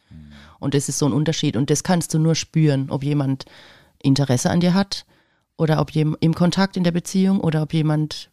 Und 0.62 0.74
das 0.74 0.88
ist 0.88 0.98
so 0.98 1.06
ein 1.06 1.12
Unterschied. 1.12 1.56
Und 1.56 1.70
das 1.70 1.82
kannst 1.82 2.14
du 2.14 2.18
nur 2.18 2.34
spüren, 2.34 2.90
ob 2.90 3.04
jemand 3.04 3.44
Interesse 3.98 4.50
an 4.50 4.60
dir 4.60 4.74
hat 4.74 5.04
oder 5.56 5.80
ob 5.80 5.90
jemand 5.90 6.22
im 6.22 6.34
Kontakt 6.34 6.76
in 6.76 6.84
der 6.84 6.92
Beziehung 6.92 7.40
oder 7.40 7.62
ob 7.62 7.72
jemand 7.72 8.30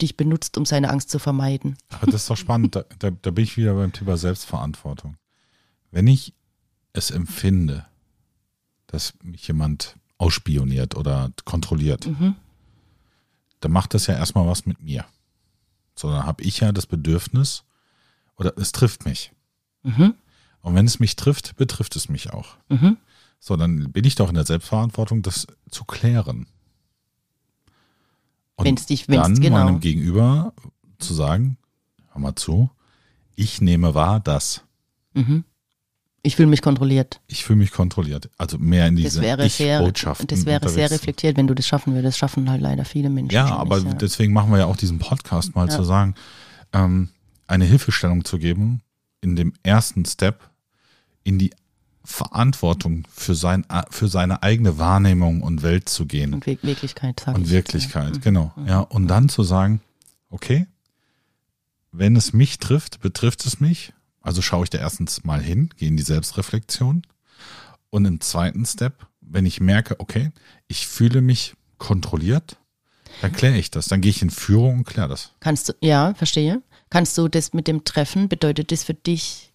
dich 0.00 0.16
benutzt, 0.16 0.56
um 0.56 0.64
seine 0.64 0.90
Angst 0.90 1.10
zu 1.10 1.18
vermeiden. 1.18 1.76
Aber 1.90 2.06
das 2.06 2.22
ist 2.22 2.30
doch 2.30 2.36
spannend. 2.36 2.74
Da, 2.74 2.84
da, 2.98 3.10
da 3.10 3.30
bin 3.30 3.44
ich 3.44 3.56
wieder 3.56 3.74
beim 3.74 3.92
Thema 3.92 4.16
Selbstverantwortung. 4.16 5.16
Wenn 5.90 6.06
ich 6.06 6.34
es 6.92 7.10
empfinde, 7.10 7.86
dass 8.86 9.14
mich 9.22 9.46
jemand 9.46 9.96
ausspioniert 10.18 10.96
oder 10.96 11.30
kontrolliert, 11.44 12.08
dann 13.60 13.72
macht 13.72 13.94
das 13.94 14.06
ja 14.06 14.14
erstmal 14.14 14.46
was 14.46 14.66
mit 14.66 14.80
mir. 14.80 15.04
So, 15.94 16.10
dann 16.10 16.24
habe 16.24 16.42
ich 16.42 16.60
ja 16.60 16.72
das 16.72 16.86
Bedürfnis, 16.86 17.64
oder 18.36 18.52
es 18.56 18.72
trifft 18.72 19.04
mich. 19.04 19.32
Mhm. 19.82 20.14
Und 20.62 20.74
wenn 20.74 20.86
es 20.86 20.98
mich 21.00 21.16
trifft, 21.16 21.56
betrifft 21.56 21.96
es 21.96 22.08
mich 22.08 22.32
auch. 22.32 22.56
Mhm. 22.68 22.96
So, 23.40 23.56
dann 23.56 23.90
bin 23.92 24.04
ich 24.04 24.14
doch 24.14 24.28
in 24.28 24.34
der 24.36 24.46
Selbstverantwortung, 24.46 25.22
das 25.22 25.46
zu 25.70 25.84
klären. 25.84 26.46
Und 28.56 28.66
Wenn's 28.66 28.86
dich- 28.86 29.08
wenn's- 29.08 29.22
dann 29.22 29.40
genau. 29.40 29.64
meinem 29.64 29.80
Gegenüber 29.80 30.52
zu 30.98 31.14
sagen, 31.14 31.56
hör 32.12 32.20
mal 32.20 32.34
zu, 32.36 32.70
ich 33.34 33.60
nehme 33.60 33.94
wahr, 33.94 34.20
dass 34.20 34.62
Mhm. 35.14 35.44
Ich 36.24 36.36
fühle 36.36 36.48
mich 36.48 36.62
kontrolliert. 36.62 37.20
ich 37.26 37.44
fühle 37.44 37.58
mich 37.58 37.72
kontrolliert. 37.72 38.30
Also 38.38 38.56
mehr 38.56 38.86
in 38.86 38.94
diese 38.94 39.20
Ich-Botschaften. 39.44 40.28
das 40.28 40.46
wäre 40.46 40.68
sehr 40.68 40.88
reflektiert, 40.90 41.36
wenn 41.36 41.48
du 41.48 41.54
das 41.54 41.66
schaffen 41.66 41.94
würdest. 41.94 42.14
Das 42.14 42.18
schaffen 42.18 42.48
halt 42.48 42.60
leider 42.62 42.84
viele 42.84 43.10
Menschen. 43.10 43.34
Ja, 43.34 43.56
aber 43.56 43.78
nicht, 43.80 43.88
ja. 43.88 43.94
deswegen 43.94 44.32
machen 44.32 44.52
wir 44.52 44.58
ja 44.60 44.66
auch 44.66 44.76
diesen 44.76 45.00
Podcast 45.00 45.56
mal 45.56 45.68
zu 45.68 45.82
sagen, 45.82 46.14
ähm, 46.72 47.08
eine 47.48 47.64
Hilfestellung 47.64 48.24
zu 48.24 48.38
geben, 48.38 48.82
in 49.20 49.34
dem 49.34 49.52
ersten 49.64 50.04
Step 50.04 50.48
in 51.24 51.38
die 51.38 51.52
Verantwortung 52.04 53.06
für, 53.14 53.34
sein, 53.34 53.64
für 53.90 54.08
seine 54.08 54.42
eigene 54.42 54.78
Wahrnehmung 54.78 55.42
und 55.42 55.62
Welt 55.62 55.88
zu 55.88 56.06
gehen. 56.06 56.34
und 56.34 56.46
Wir- 56.46 56.60
Wirklichkeit, 56.62 57.20
sag 57.24 57.36
Und 57.36 57.44
ich. 57.44 57.50
Wirklichkeit, 57.50 58.20
genau. 58.22 58.52
Ja, 58.66 58.80
und 58.80 59.06
dann 59.08 59.28
zu 59.28 59.42
sagen, 59.44 59.80
okay, 60.30 60.66
wenn 61.92 62.16
es 62.16 62.32
mich 62.32 62.58
trifft, 62.58 63.00
betrifft 63.00 63.44
es 63.46 63.60
mich. 63.60 63.92
Also 64.20 64.40
schaue 64.42 64.64
ich 64.64 64.70
da 64.70 64.78
erstens 64.78 65.24
mal 65.24 65.40
hin, 65.42 65.70
gehe 65.76 65.88
in 65.88 65.96
die 65.96 66.02
Selbstreflexion. 66.02 67.02
Und 67.90 68.04
im 68.04 68.20
zweiten 68.20 68.64
Step, 68.64 69.06
wenn 69.20 69.46
ich 69.46 69.60
merke, 69.60 70.00
okay, 70.00 70.30
ich 70.68 70.86
fühle 70.86 71.20
mich 71.20 71.54
kontrolliert, 71.78 72.56
dann 73.20 73.32
kläre 73.32 73.56
ich 73.58 73.70
das. 73.70 73.86
Dann 73.88 74.00
gehe 74.00 74.10
ich 74.10 74.22
in 74.22 74.30
Führung 74.30 74.78
und 74.78 74.84
kläre 74.84 75.08
das. 75.08 75.32
Kannst 75.40 75.68
du, 75.68 75.72
ja, 75.80 76.14
verstehe. 76.14 76.62
Kannst 76.88 77.16
du 77.18 77.28
das 77.28 77.52
mit 77.52 77.68
dem 77.68 77.84
Treffen, 77.84 78.28
bedeutet 78.28 78.72
das 78.72 78.84
für 78.84 78.94
dich 78.94 79.51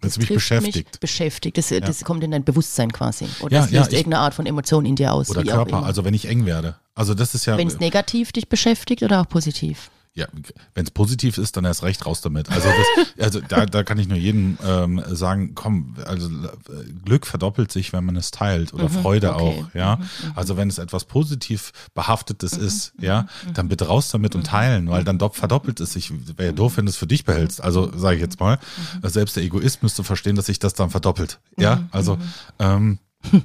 Das 0.00 0.18
mich 0.18 0.26
trifft 0.26 0.36
beschäftigt. 0.38 0.76
Mich 0.92 1.00
beschäftigt. 1.00 1.58
Das, 1.58 1.68
das 1.68 2.04
kommt 2.04 2.22
in 2.24 2.30
dein 2.30 2.44
Bewusstsein 2.44 2.92
quasi. 2.92 3.26
Oder 3.40 3.56
Ja, 3.58 3.64
es 3.64 3.70
ja, 3.70 3.80
löst 3.80 3.92
ich- 3.92 3.98
irgendeine 3.98 4.22
Art 4.22 4.34
von 4.34 4.46
Emotion 4.46 4.84
in 4.84 4.96
dir 4.96 5.12
aus. 5.12 5.30
Oder 5.30 5.42
Körper, 5.44 5.84
also 5.84 6.04
wenn 6.04 6.14
ich 6.14 6.26
eng 6.28 6.46
werde. 6.46 6.76
Also 6.94 7.14
das 7.14 7.34
ist 7.34 7.46
ja, 7.46 7.56
Wenn 7.58 7.68
es 7.68 7.78
negativ 7.78 8.32
dich 8.32 8.48
beschäftigt 8.48 9.02
oder 9.02 9.20
auch 9.20 9.28
positiv. 9.28 9.90
Ja 10.16 10.26
wenn 10.74 10.84
es 10.84 10.90
positiv 10.90 11.38
ist, 11.38 11.56
dann 11.56 11.64
erst 11.64 11.82
recht 11.84 12.04
raus 12.06 12.20
damit. 12.22 12.50
Also, 12.50 12.68
das, 12.68 13.06
also 13.24 13.40
da, 13.40 13.66
da 13.66 13.84
kann 13.84 13.98
ich 13.98 14.08
nur 14.08 14.18
jedem 14.18 14.58
ähm, 14.64 15.00
sagen, 15.06 15.54
komm, 15.54 15.94
also 16.04 16.28
äh, 16.28 16.90
Glück 17.04 17.26
verdoppelt 17.26 17.70
sich, 17.70 17.92
wenn 17.92 18.04
man 18.04 18.16
es 18.16 18.30
teilt 18.32 18.74
oder 18.74 18.88
Freude 18.88 19.28
Mhm, 19.28 19.34
okay. 19.36 19.54
Mhm, 19.60 19.64
auch, 19.66 19.74
ja. 19.74 19.98
Also 20.34 20.56
wenn 20.56 20.68
es 20.68 20.78
etwas 20.78 21.04
positiv 21.04 21.72
behaftetes 21.94 22.54
ist, 22.54 22.92
ja, 22.98 23.26
dann 23.54 23.68
bitte 23.68 23.86
raus 23.86 24.08
damit 24.10 24.34
und 24.34 24.44
teilen, 24.46 24.88
weil 24.90 25.04
dann 25.04 25.18
do- 25.18 25.28
verdoppelt 25.28 25.78
es 25.80 25.92
sich. 25.92 26.10
Wäre 26.36 26.46
ja 26.50 26.52
doof, 26.52 26.76
wenn 26.78 26.86
du 26.86 26.90
es 26.90 26.96
für 26.96 27.06
dich 27.06 27.24
behältst. 27.24 27.62
Also 27.62 27.92
sage 27.96 28.16
ich 28.16 28.22
jetzt 28.22 28.40
mal, 28.40 28.58
selbst 29.02 29.36
der 29.36 29.44
Egoist 29.44 29.82
müsste 29.82 30.02
verstehen, 30.02 30.34
dass 30.36 30.46
sich 30.46 30.58
das 30.58 30.74
dann 30.74 30.90
verdoppelt. 30.90 31.38
Ja, 31.58 31.82
also 31.90 32.18
ähm, 32.58 32.98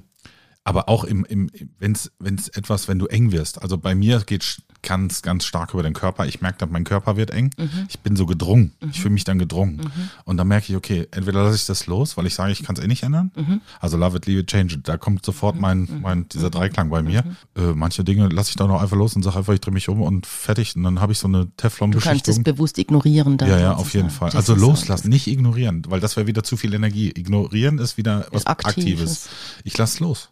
aber 0.64 0.90
auch 0.90 1.04
im, 1.04 1.26
im 1.26 1.50
wenn 1.80 1.94
es 1.94 2.12
wenn 2.20 2.36
es 2.36 2.48
etwas, 2.50 2.88
wenn 2.88 3.00
du 3.00 3.08
eng 3.08 3.32
wirst. 3.32 3.62
Also 3.62 3.78
bei 3.78 3.96
mir 3.96 4.20
geht 4.26 4.62
ganz 4.84 5.22
ganz 5.24 5.46
stark 5.46 5.74
über 5.74 5.82
den 5.84 5.94
Körper. 5.94 6.26
Ich 6.28 6.42
merke, 6.42 6.60
dann 6.60 6.72
mein 6.72 6.84
Körper 6.84 7.16
wird 7.18 7.32
eng. 7.32 7.50
Ich 7.90 8.00
bin 8.00 8.16
so 8.16 8.26
gedrungen. 8.28 8.72
Ich 8.92 9.00
fühle 9.02 9.14
mich 9.14 9.24
dann 9.24 9.40
gedrungen. 9.40 9.82
Und 10.26 10.38
dann 10.38 10.48
merke 10.48 10.72
ich, 10.72 10.76
okay, 10.76 11.08
entweder 11.12 11.44
lasse 11.44 11.56
ich 11.56 11.66
das 11.66 11.88
los, 11.88 12.16
weil 12.18 12.26
ich 12.28 12.36
sage, 12.36 12.52
ich 12.52 12.62
kann 12.64 12.76
es 12.76 12.84
eh 12.84 12.88
nicht 12.88 13.02
ändern. 13.04 13.32
Also 13.80 13.98
love 13.98 14.18
it, 14.18 14.26
leave 14.28 14.40
it, 14.42 14.48
change 14.48 14.76
it. 14.76 14.88
Da 14.88 14.98
kommt 14.98 15.26
sofort 15.26 15.60
mein 15.60 15.88
mein 16.02 16.28
dieser 16.30 16.50
Dreiklang 16.52 16.90
bei 16.90 17.02
mir. 17.02 17.24
Äh, 17.56 17.74
manche 17.76 18.04
Dinge 18.04 18.28
lasse 18.30 18.50
ich 18.52 18.56
dann 18.56 18.70
auch 18.72 18.82
einfach 18.82 18.98
los 18.98 19.16
und 19.16 19.24
sage 19.24 19.38
einfach, 19.38 19.54
ich 19.54 19.62
drehe 19.62 19.74
mich 19.74 19.90
um 19.90 20.02
und 20.02 20.26
fertig. 20.28 20.76
Und 20.76 20.84
dann 20.84 21.00
habe 21.02 21.12
ich 21.12 21.18
so 21.20 21.28
eine 21.28 21.46
Du 21.46 21.46
kannst 21.46 21.64
es 21.64 21.72
Teflon-Beschichtung. 21.74 22.44
bewusst 22.44 22.78
ignorieren. 22.78 23.38
Dann 23.38 23.50
Ja, 23.50 23.60
ja, 23.60 23.74
auf 23.74 23.94
jeden 23.94 24.10
sozusagen. 24.10 24.32
Fall. 24.32 24.38
Also 24.40 24.54
ist 24.54 24.60
so- 24.60 24.66
loslassen, 24.68 25.10
nicht 25.10 25.26
ignorieren, 25.28 25.84
weil 25.90 26.00
das 26.00 26.16
wäre 26.18 26.28
wieder 26.28 26.44
zu 26.44 26.56
viel 26.58 26.74
Energie. 26.74 27.10
Ignorieren 27.10 27.78
ist 27.80 27.98
wieder 27.98 28.28
was 28.32 28.46
Aktives. 28.46 28.76
Aktives. 28.78 29.30
Ich 29.64 29.78
lasse 29.78 30.04
los. 30.04 30.30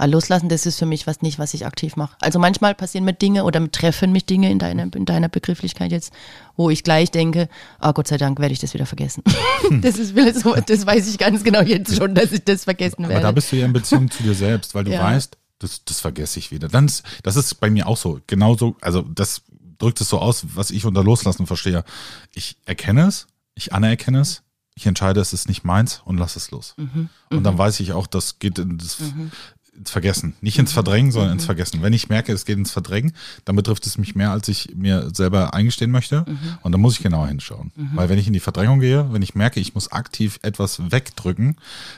Ah, 0.00 0.06
Loslassen, 0.06 0.48
das 0.48 0.64
ist 0.64 0.78
für 0.78 0.86
mich 0.86 1.06
was 1.06 1.20
nicht, 1.20 1.38
was 1.38 1.52
ich 1.52 1.66
aktiv 1.66 1.94
mache. 1.94 2.16
Also 2.20 2.38
manchmal 2.38 2.74
passieren 2.74 3.04
mir 3.04 3.12
Dinge 3.12 3.44
oder 3.44 3.70
treffen 3.70 4.12
mich 4.12 4.24
Dinge 4.24 4.50
in 4.50 4.58
deiner, 4.58 4.84
in 4.94 5.04
deiner 5.04 5.28
Begrifflichkeit 5.28 5.92
jetzt, 5.92 6.10
wo 6.56 6.70
ich 6.70 6.84
gleich 6.84 7.10
denke, 7.10 7.50
ah 7.80 7.92
Gott 7.92 8.08
sei 8.08 8.16
Dank 8.16 8.38
werde 8.38 8.54
ich 8.54 8.60
das 8.60 8.72
wieder 8.72 8.86
vergessen. 8.86 9.22
das 9.82 9.98
ist 9.98 10.14
so, 10.40 10.54
das 10.54 10.86
weiß 10.86 11.06
ich 11.06 11.18
ganz 11.18 11.44
genau 11.44 11.60
jetzt 11.60 11.94
schon, 11.94 12.14
dass 12.14 12.32
ich 12.32 12.42
das 12.42 12.64
vergessen 12.64 13.04
Aber 13.04 13.10
werde. 13.10 13.24
da 13.24 13.32
bist 13.32 13.52
du 13.52 13.56
ja 13.56 13.66
in 13.66 13.74
Beziehung 13.74 14.10
zu 14.10 14.22
dir 14.22 14.32
selbst, 14.34 14.74
weil 14.74 14.84
du 14.84 14.90
Ja. 15.00 15.04
weißt, 15.04 15.36
das, 15.58 15.84
das 15.84 16.00
vergesse 16.00 16.38
ich 16.38 16.50
wieder. 16.50 16.68
Dann 16.68 16.90
das 17.22 17.36
ist 17.36 17.60
bei 17.60 17.68
mir 17.68 17.86
auch 17.86 17.98
so. 17.98 18.20
Genauso, 18.26 18.76
also 18.80 19.02
das 19.02 19.42
drückt 19.78 20.00
es 20.00 20.08
so 20.08 20.18
aus, 20.18 20.46
was 20.54 20.70
ich 20.70 20.86
unter 20.86 21.04
Loslassen 21.04 21.46
verstehe. 21.46 21.84
Ich 22.34 22.56
erkenne 22.64 23.06
es, 23.06 23.26
ich 23.54 23.74
anerkenne 23.74 24.20
es, 24.20 24.42
ich 24.74 24.86
entscheide, 24.86 25.20
es 25.20 25.34
ist 25.34 25.46
nicht 25.46 25.62
meins 25.62 26.00
und 26.06 26.16
lass 26.16 26.36
es 26.36 26.50
los. 26.50 26.74
Mhm. 26.78 27.10
Und 27.28 27.44
dann 27.44 27.58
weiß 27.58 27.80
ich 27.80 27.92
auch, 27.92 28.06
das 28.06 28.38
geht 28.38 28.58
ins, 28.58 28.96
ins 29.80 29.90
Vergessen. 29.90 30.34
Nicht 30.42 30.58
ins 30.58 30.72
Verdrängen, 30.72 31.10
sondern 31.10 31.30
Mhm. 31.30 31.36
ins 31.38 31.46
Vergessen. 31.46 31.82
Wenn 31.82 31.92
ich 31.94 32.08
merke, 32.08 32.32
es 32.32 32.44
geht 32.44 32.58
ins 32.58 32.70
Verdrängen, 32.70 33.12
dann 33.46 33.56
betrifft 33.56 33.86
es 33.86 33.96
mich 33.98 34.14
mehr, 34.14 34.30
als 34.30 34.46
ich 34.48 34.74
mir 34.76 35.10
selber 35.12 35.54
eingestehen 35.54 35.90
möchte. 35.90 36.24
Mhm. 36.26 36.38
Und 36.62 36.72
dann 36.72 36.80
muss 36.80 36.94
ich 36.94 37.02
genauer 37.02 37.26
hinschauen. 37.28 37.72
Weil 37.94 38.08
wenn 38.10 38.18
ich 38.18 38.26
in 38.26 38.32
die 38.34 38.40
Verdrängung 38.40 38.80
gehe, 38.80 39.12
wenn 39.12 39.22
ich 39.22 39.34
merke, 39.34 39.58
ich 39.58 39.74
muss 39.74 39.90
aktiv 39.90 40.38
etwas 40.42 40.92
wegdrücken, 40.92 41.56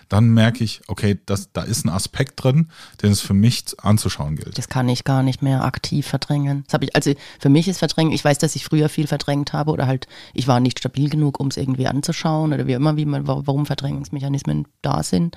dann 0.09 0.29
merke 0.31 0.62
ich, 0.64 0.81
okay, 0.87 1.18
das, 1.27 1.53
da 1.53 1.62
ist 1.62 1.85
ein 1.85 1.88
Aspekt 1.88 2.42
drin, 2.42 2.68
den 3.03 3.11
es 3.11 3.21
für 3.21 3.35
mich 3.35 3.64
anzuschauen 3.83 4.37
gilt. 4.37 4.57
Das 4.57 4.68
kann 4.68 4.88
ich 4.88 5.03
gar 5.05 5.23
nicht 5.25 5.42
mehr 5.42 5.64
aktiv 5.64 6.07
verdrängen. 6.07 6.62
Das 6.66 6.75
habe 6.75 6.85
ich, 6.85 6.95
also 6.95 7.12
für 7.40 7.49
mich 7.49 7.66
ist 7.68 7.79
Verdrängen, 7.79 8.12
ich 8.12 8.25
weiß, 8.25 8.38
dass 8.38 8.55
ich 8.55 8.64
früher 8.64 8.88
viel 8.88 9.07
verdrängt 9.09 9.53
habe 9.53 9.73
oder 9.73 9.87
halt, 9.88 10.07
ich 10.35 10.47
war 10.47 10.61
nicht 10.61 10.79
stabil 10.79 11.11
genug, 11.11 11.40
um 11.40 11.49
es 11.49 11.57
irgendwie 11.57 11.88
anzuschauen 11.88 12.53
oder 12.53 12.66
wie 12.68 12.73
immer, 12.75 12.97
wie 12.97 13.07
man, 13.07 13.27
warum 13.27 13.66
Verdrängungsmechanismen 13.66 14.68
da 14.83 15.03
sind. 15.03 15.37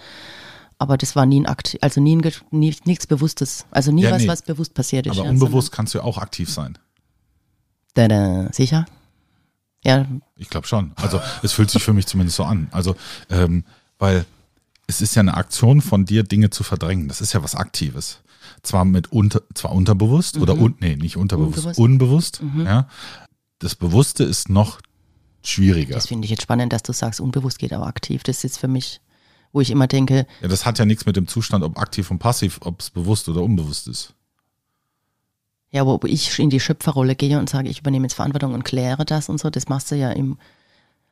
Aber 0.77 0.97
das 0.97 1.15
war 1.15 1.25
nie 1.25 1.39
ein 1.41 1.45
Akt, 1.45 1.77
also 1.81 2.01
nie, 2.01 2.17
ein, 2.17 2.31
nie 2.51 2.75
nichts 2.85 3.07
Bewusstes. 3.07 3.65
Also 3.71 3.91
nie 3.91 4.03
Ja, 4.03 4.11
was, 4.11 4.21
nee. 4.23 4.27
was 4.27 4.41
bewusst 4.41 4.73
passiert 4.73 5.05
ist. 5.07 5.13
Aber 5.17 5.23
ja, 5.25 5.29
unbewusst 5.31 5.71
kannst 5.71 5.93
du 5.93 5.99
ja 5.99 6.03
auch 6.03 6.17
aktiv 6.17 6.49
sein. 6.49 6.77
sondern- 7.95 8.41
Tada, 8.43 8.53
sicher? 8.53 8.85
Ja, 9.83 10.05
Ich 10.35 10.49
glaube 10.49 10.67
schon. 10.67 10.91
Also 10.95 11.21
es 11.43 11.53
fühlt 11.53 11.69
sich 11.71 11.83
für 11.83 11.93
mich 11.93 12.07
zumindest 12.07 12.38
so 12.38 12.43
an. 12.43 12.67
Also, 12.71 12.95
ähm, 13.29 13.63
weil 13.99 14.25
es 14.88 14.99
ist 14.99 15.15
ja 15.15 15.21
eine 15.21 15.35
Aktion 15.35 15.79
von 15.81 16.05
dir, 16.05 16.23
Dinge 16.23 16.49
zu 16.49 16.63
verdrängen. 16.63 17.07
Das 17.07 17.21
ist 17.21 17.33
ja 17.33 17.41
was 17.43 17.55
Aktives. 17.55 18.19
Zwar 18.63 18.83
mit 18.83 19.11
unter, 19.11 19.41
zwar 19.53 19.71
unterbewusst 19.71 20.38
oder 20.38 20.55
un, 20.57 20.75
nee, 20.79 20.95
nicht 20.95 21.17
unterbewusst, 21.17 21.77
Unbewusst. 21.77 22.41
unbewusst. 22.41 22.65
Ja. 22.65 22.89
Das 23.59 23.75
Bewusste 23.75 24.23
ist 24.23 24.49
noch 24.49 24.79
schwieriger. 25.43 25.95
Das 25.95 26.07
finde 26.07 26.25
ich 26.25 26.31
jetzt 26.31 26.43
spannend, 26.43 26.73
dass 26.73 26.83
du 26.83 26.91
sagst, 26.91 27.21
unbewusst 27.21 27.59
geht 27.59 27.71
aber 27.71 27.88
aktiv. 27.88 28.23
Das 28.23 28.38
ist 28.38 28.43
jetzt 28.43 28.57
für 28.59 28.67
mich, 28.67 29.01
wo 29.55 29.61
ich 29.61 29.71
immer 29.71 29.87
denke, 29.87 30.27
Ja, 30.41 30.47
das 30.49 30.65
hat 30.65 30.77
ja 30.79 30.85
nichts 30.85 31.05
mit 31.05 31.15
dem 31.15 31.27
Zustand, 31.27 31.63
ob 31.63 31.79
aktiv 31.79 32.11
und 32.11 32.19
passiv, 32.19 32.59
ob 32.61 32.81
es 32.81 32.89
bewusst 32.89 33.29
oder 33.29 33.41
unbewusst 33.41 33.87
ist. 33.87 34.13
ja, 35.71 35.85
wo 35.85 35.99
ich 36.05 36.37
in 36.39 36.49
die 36.49 36.59
Schöpferrolle 36.59 37.15
gehe 37.15 37.39
und 37.39 37.49
sage, 37.49 37.69
ich 37.69 37.79
übernehme 37.79 38.05
jetzt 38.05 38.13
Verantwortung 38.15 38.53
und 38.53 38.63
kläre 38.65 39.05
das 39.05 39.29
und 39.29 39.39
so, 39.39 39.49
das 39.49 39.67
machst 39.69 39.89
du 39.91 39.95
ja 39.95 40.11
im. 40.11 40.37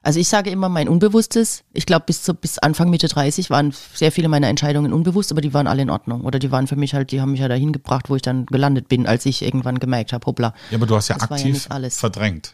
Also 0.06 0.19
ich 0.19 0.27
sage 0.27 0.49
immer 0.49 0.67
mein 0.67 0.89
Unbewusstes. 0.89 1.63
Ich 1.71 1.86
glaube, 1.86 2.03
bis, 2.06 2.23
zu- 2.23 2.34
bis 2.34 2.60
Anfang 2.60 2.89
Mitte 2.89 3.08
30 3.08 3.49
waren 3.49 3.73
sehr 3.93 4.12
viele 4.12 4.27
meiner 4.27 4.49
Entscheidungen 4.49 4.91
unbewusst, 4.91 5.32
aber 5.32 5.39
die 5.39 5.53
waren 5.53 5.65
alle 5.67 5.82
in 5.82 5.89
Ordnung. 5.89 6.21
Oder 6.25 6.39
die 6.39 6.51
waren 6.51 6.67
für 6.67 6.75
mich 6.75 6.93
halt, 6.93 7.12
die 7.13 7.21
haben 7.21 7.32
mich 7.32 7.39
ja 7.39 7.47
dahin 7.47 7.71
gebracht, 7.71 8.10
wo 8.10 8.17
ich 8.17 8.21
dann 8.21 8.45
gelandet 8.47 8.89
bin, 8.89 9.08
als 9.08 9.25
ich 9.25 9.41
irgendwann 9.41 9.79
gemerkt 9.79 10.12
habe, 10.12 10.25
hoppla, 10.25 10.53
Ja, 10.71 10.77
aber 10.77 10.88
du 10.88 10.97
hast 10.97 11.08
ja 11.08 11.15
Das 11.17 11.29
ja 11.29 11.36
aktiv 11.36 11.67
alles. 11.69 11.97
verdrängt. 11.97 12.53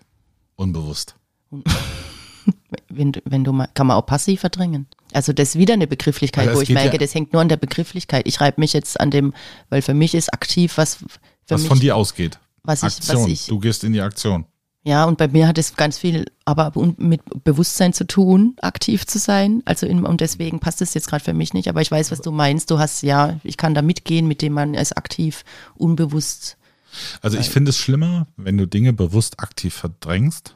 Unbewusst. 0.57 1.15
wenn, 2.89 3.13
wenn 3.25 3.43
du 3.43 3.51
mal, 3.51 3.67
kann 3.73 3.87
man 3.87 3.97
auch 3.97 4.05
passiv 4.05 4.41
verdrängen. 4.41 4.85
Also 5.13 5.33
das 5.33 5.49
ist 5.49 5.55
wieder 5.57 5.73
eine 5.73 5.87
Begrifflichkeit, 5.87 6.53
wo 6.55 6.61
ich 6.61 6.69
merke, 6.69 6.93
ja- 6.93 6.97
das 6.99 7.15
hängt 7.15 7.33
nur 7.33 7.41
an 7.41 7.49
der 7.49 7.57
Begrifflichkeit. 7.57 8.27
Ich 8.27 8.39
reibe 8.41 8.61
mich 8.61 8.73
jetzt 8.73 8.99
an 8.99 9.09
dem, 9.11 9.33
weil 9.69 9.81
für 9.81 9.93
mich 9.93 10.13
ist 10.15 10.33
aktiv, 10.33 10.77
was 10.77 10.95
für 10.95 11.05
Was 11.49 11.61
mich, 11.61 11.67
von 11.69 11.79
dir 11.79 11.95
ausgeht. 11.95 12.39
was 12.63 12.79
ich, 12.79 12.83
was 12.83 12.97
Aktion. 13.09 13.29
ich, 13.29 13.45
du 13.47 13.59
gehst 13.59 13.83
in 13.83 13.93
die 13.93 14.01
Aktion. 14.01 14.45
ja, 14.83 15.05
und 15.05 15.17
bei 15.17 15.27
mir 15.27 15.47
hat 15.47 15.57
es 15.57 15.75
ganz 15.75 15.97
viel 15.97 16.25
aber 16.45 16.71
mit 16.97 17.21
Bewusstsein 17.43 17.93
zu 17.93 18.05
tun, 18.07 18.55
aktiv 18.61 19.05
zu 19.07 19.17
sein. 19.19 19.61
Also 19.65 19.85
in, 19.87 20.05
und 20.05 20.21
deswegen 20.21 20.59
passt 20.59 20.81
es 20.81 20.93
jetzt 20.93 21.07
gerade 21.07 21.23
für 21.23 21.33
mich 21.33 21.53
nicht. 21.53 21.67
Aber 21.69 21.81
ich 21.81 21.91
weiß, 21.91 22.11
was 22.11 22.21
du 22.21 22.31
meinst. 22.31 22.69
Du 22.71 22.79
hast 22.79 23.01
ja, 23.03 23.39
ich 23.43 23.57
kann 23.57 23.73
da 23.75 23.81
mitgehen, 23.81 24.27
mit 24.27 24.41
dem 24.41 24.53
man 24.53 24.73
es 24.75 24.91
aktiv, 24.93 25.43
unbewusst. 25.75 26.57
Also 27.21 27.37
ich 27.37 27.49
finde 27.49 27.69
es 27.69 27.77
schlimmer, 27.77 28.25
wenn 28.35 28.57
du 28.57 28.65
Dinge 28.67 28.93
bewusst 28.93 29.39
aktiv 29.39 29.73
verdrängst, 29.75 30.55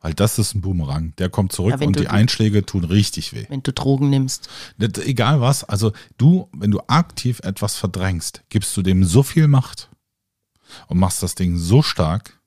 weil 0.00 0.14
das 0.14 0.38
ist 0.38 0.54
ein 0.54 0.60
Boomerang. 0.62 1.12
Der 1.18 1.28
kommt 1.28 1.52
zurück 1.52 1.76
Ja, 1.78 1.86
und 1.86 1.98
die 1.98 2.08
Einschläge 2.08 2.64
tun 2.64 2.84
richtig 2.84 3.32
weh. 3.34 3.46
Wenn 3.48 3.62
du 3.62 3.72
Drogen 3.72 4.10
nimmst. 4.10 4.48
Egal 4.78 5.40
was, 5.40 5.64
also 5.64 5.92
du, 6.18 6.48
wenn 6.52 6.70
du 6.70 6.80
aktiv 6.86 7.40
etwas 7.42 7.76
verdrängst, 7.76 8.42
gibst 8.48 8.76
du 8.76 8.82
dem 8.82 9.04
so 9.04 9.22
viel 9.22 9.46
Macht 9.48 9.90
und 10.88 10.98
machst 10.98 11.22
das 11.22 11.34
Ding 11.34 11.56
so 11.58 11.82
stark, 11.82 12.38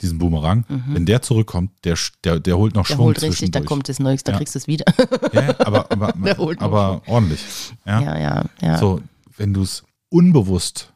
diesen 0.00 0.18
Boomerang, 0.18 0.64
wenn 0.86 1.06
der 1.06 1.22
zurückkommt, 1.22 1.72
der, 1.82 1.98
der, 2.22 2.38
der 2.38 2.56
holt 2.56 2.76
noch 2.76 2.84
Mhm. 2.84 2.88
Der 2.88 2.94
Schwung 2.94 3.06
holt 3.06 3.22
richtig, 3.22 3.50
da 3.50 3.60
kommt 3.62 3.88
das 3.88 3.98
Neues, 3.98 4.22
da 4.22 4.30
Ja. 4.30 4.38
kriegst 4.38 4.54
du 4.54 4.60
es 4.60 4.68
wieder. 4.68 4.84
Ja, 5.32 5.58
aber, 5.58 5.90
aber, 5.90 6.14
aber 6.60 7.02
ordentlich. 7.06 7.40
Ja? 7.84 8.00
ja, 8.00 8.18
ja, 8.18 8.44
ja. 8.62 8.78
So, 8.78 9.02
wenn 9.36 9.52
du 9.54 9.62
es 9.62 9.82
unbewusst 10.08 10.92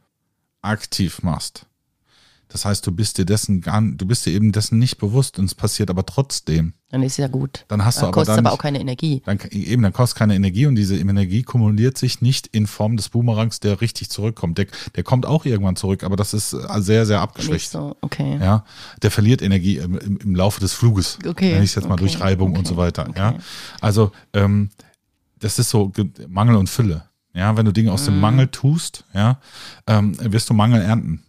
aktiv 0.61 1.23
machst, 1.25 1.66
das 2.53 2.65
heißt, 2.67 2.87
du 2.87 2.93
bist 2.93 3.17
dir 3.19 3.25
dessen 3.25 3.61
gar, 3.62 3.81
du 3.81 4.05
bist 4.07 4.27
dir 4.27 4.31
eben 4.33 4.53
dessen 4.53 4.79
nicht 4.79 4.99
bewusst 4.99 5.38
und 5.38 5.47
es 5.47 5.55
passiert 5.55 5.88
aber 5.91 6.05
trotzdem. 6.05 6.75
Dann 6.91 7.03
ist 7.03 7.17
ja 7.17 7.27
gut. 7.29 7.65
Dann 7.69 7.85
hast 7.85 7.97
du 7.97 8.01
Dann 8.03 8.09
aber 8.09 8.12
kostet 8.15 8.37
dann 8.37 8.47
aber 8.47 8.55
auch 8.55 8.59
keine 8.59 8.79
Energie. 8.79 9.23
Dann, 9.25 9.38
eben, 9.51 9.83
dann 9.83 9.93
kostet 9.95 10.19
keine 10.19 10.35
Energie 10.35 10.67
und 10.67 10.75
diese 10.75 10.99
Energie 10.99 11.43
kumuliert 11.43 11.97
sich 11.97 12.21
nicht 12.21 12.49
in 12.49 12.67
Form 12.67 12.99
des 12.99 13.09
Boomerangs, 13.09 13.61
der 13.61 13.81
richtig 13.81 14.11
zurückkommt. 14.11 14.59
Der, 14.59 14.67
der 14.95 15.03
kommt 15.03 15.25
auch 15.25 15.47
irgendwann 15.47 15.77
zurück, 15.77 16.05
aber 16.05 16.17
das 16.17 16.35
ist 16.35 16.53
äh, 16.53 16.59
sehr, 16.83 17.07
sehr 17.07 17.21
abgeschwächt. 17.23 17.71
so, 17.71 17.97
okay. 18.03 18.38
Ja, 18.41 18.65
der 19.01 19.11
verliert 19.11 19.41
Energie 19.41 19.79
im, 19.79 19.97
im, 19.97 20.19
im 20.19 20.35
Laufe 20.37 20.61
des 20.61 20.75
Fluges. 20.75 21.19
Okay, 21.27 21.53
Nenne 21.53 21.65
ich 21.65 21.71
es 21.71 21.77
jetzt 21.77 21.85
mal 21.88 21.95
okay, 21.95 22.03
durch 22.03 22.21
Reibung 22.21 22.53
und 22.53 22.59
okay, 22.59 22.69
so 22.69 22.77
weiter. 22.77 23.09
okay. 23.09 23.19
Ja, 23.19 23.35
also 23.81 24.12
ähm, 24.35 24.69
das 25.41 25.59
ist 25.59 25.71
so 25.71 25.88
Ge- 25.88 26.11
Mangel 26.29 26.57
und 26.57 26.69
Fülle. 26.69 27.05
Ja, 27.35 27.57
wenn 27.57 27.65
du 27.65 27.73
Dinge 27.73 27.91
aus 27.91 28.05
dem 28.05 28.17
Mhm. 28.17 28.21
Mangel 28.21 28.49
tust, 28.49 29.05
ja, 29.15 29.41
ähm, 29.87 30.15
wirst 30.21 30.51
du 30.51 30.55
Mangel 30.55 30.83
ernten. 30.83 31.23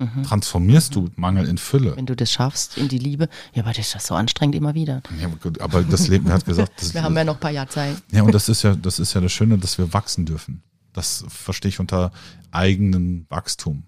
Mhm. 0.00 0.22
Transformierst 0.22 0.94
du 0.94 1.10
Mangel 1.16 1.46
in 1.46 1.58
Fülle. 1.58 1.94
Wenn 1.94 2.06
du 2.06 2.16
das 2.16 2.32
schaffst 2.32 2.78
in 2.78 2.88
die 2.88 2.98
Liebe, 2.98 3.28
ja, 3.52 3.62
aber 3.62 3.72
das 3.74 3.86
ist 3.86 3.94
doch 3.94 4.00
so 4.00 4.14
anstrengend 4.14 4.54
immer 4.54 4.74
wieder. 4.74 5.02
Ja, 5.20 5.28
aber 5.60 5.82
das 5.82 6.08
Leben 6.08 6.32
hat 6.32 6.46
gesagt, 6.46 6.72
das, 6.80 6.94
Wir 6.94 7.02
haben 7.02 7.14
ja 7.14 7.22
noch 7.24 7.34
ein 7.34 7.40
paar 7.40 7.50
Jahre 7.50 7.68
Zeit. 7.68 7.96
Ja, 8.10 8.22
und 8.22 8.32
das 8.34 8.48
ist 8.48 8.62
ja, 8.62 8.74
das 8.74 8.98
ist 8.98 9.12
ja 9.12 9.20
das 9.20 9.30
Schöne, 9.30 9.58
dass 9.58 9.76
wir 9.76 9.92
wachsen 9.92 10.24
dürfen. 10.24 10.62
Das 10.94 11.22
verstehe 11.28 11.68
ich 11.68 11.80
unter 11.80 12.12
eigenem 12.50 13.26
Wachstum. 13.28 13.84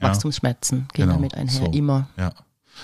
Ja, 0.00 0.08
Wachstumsschmerzen 0.10 0.86
gehen 0.94 1.06
Genau, 1.06 1.14
damit 1.14 1.34
einher, 1.34 1.66
so. 1.66 1.72
immer. 1.72 2.08
Ja. 2.16 2.32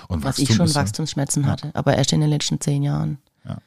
Und 0.08 0.24
Was 0.24 0.30
Wachstum 0.38 0.42
ich 0.42 0.54
schon 0.56 0.66
ja- 0.66 0.74
Wachstumsschmerzen 0.74 1.44
ja. 1.44 1.50
hatte, 1.50 1.70
aber 1.74 1.96
erst 1.96 2.12
in 2.12 2.20
den 2.20 2.28
letzten 2.30 2.60
zehn 2.60 2.82
Jahren. 2.82 3.18
Ja. 3.44 3.58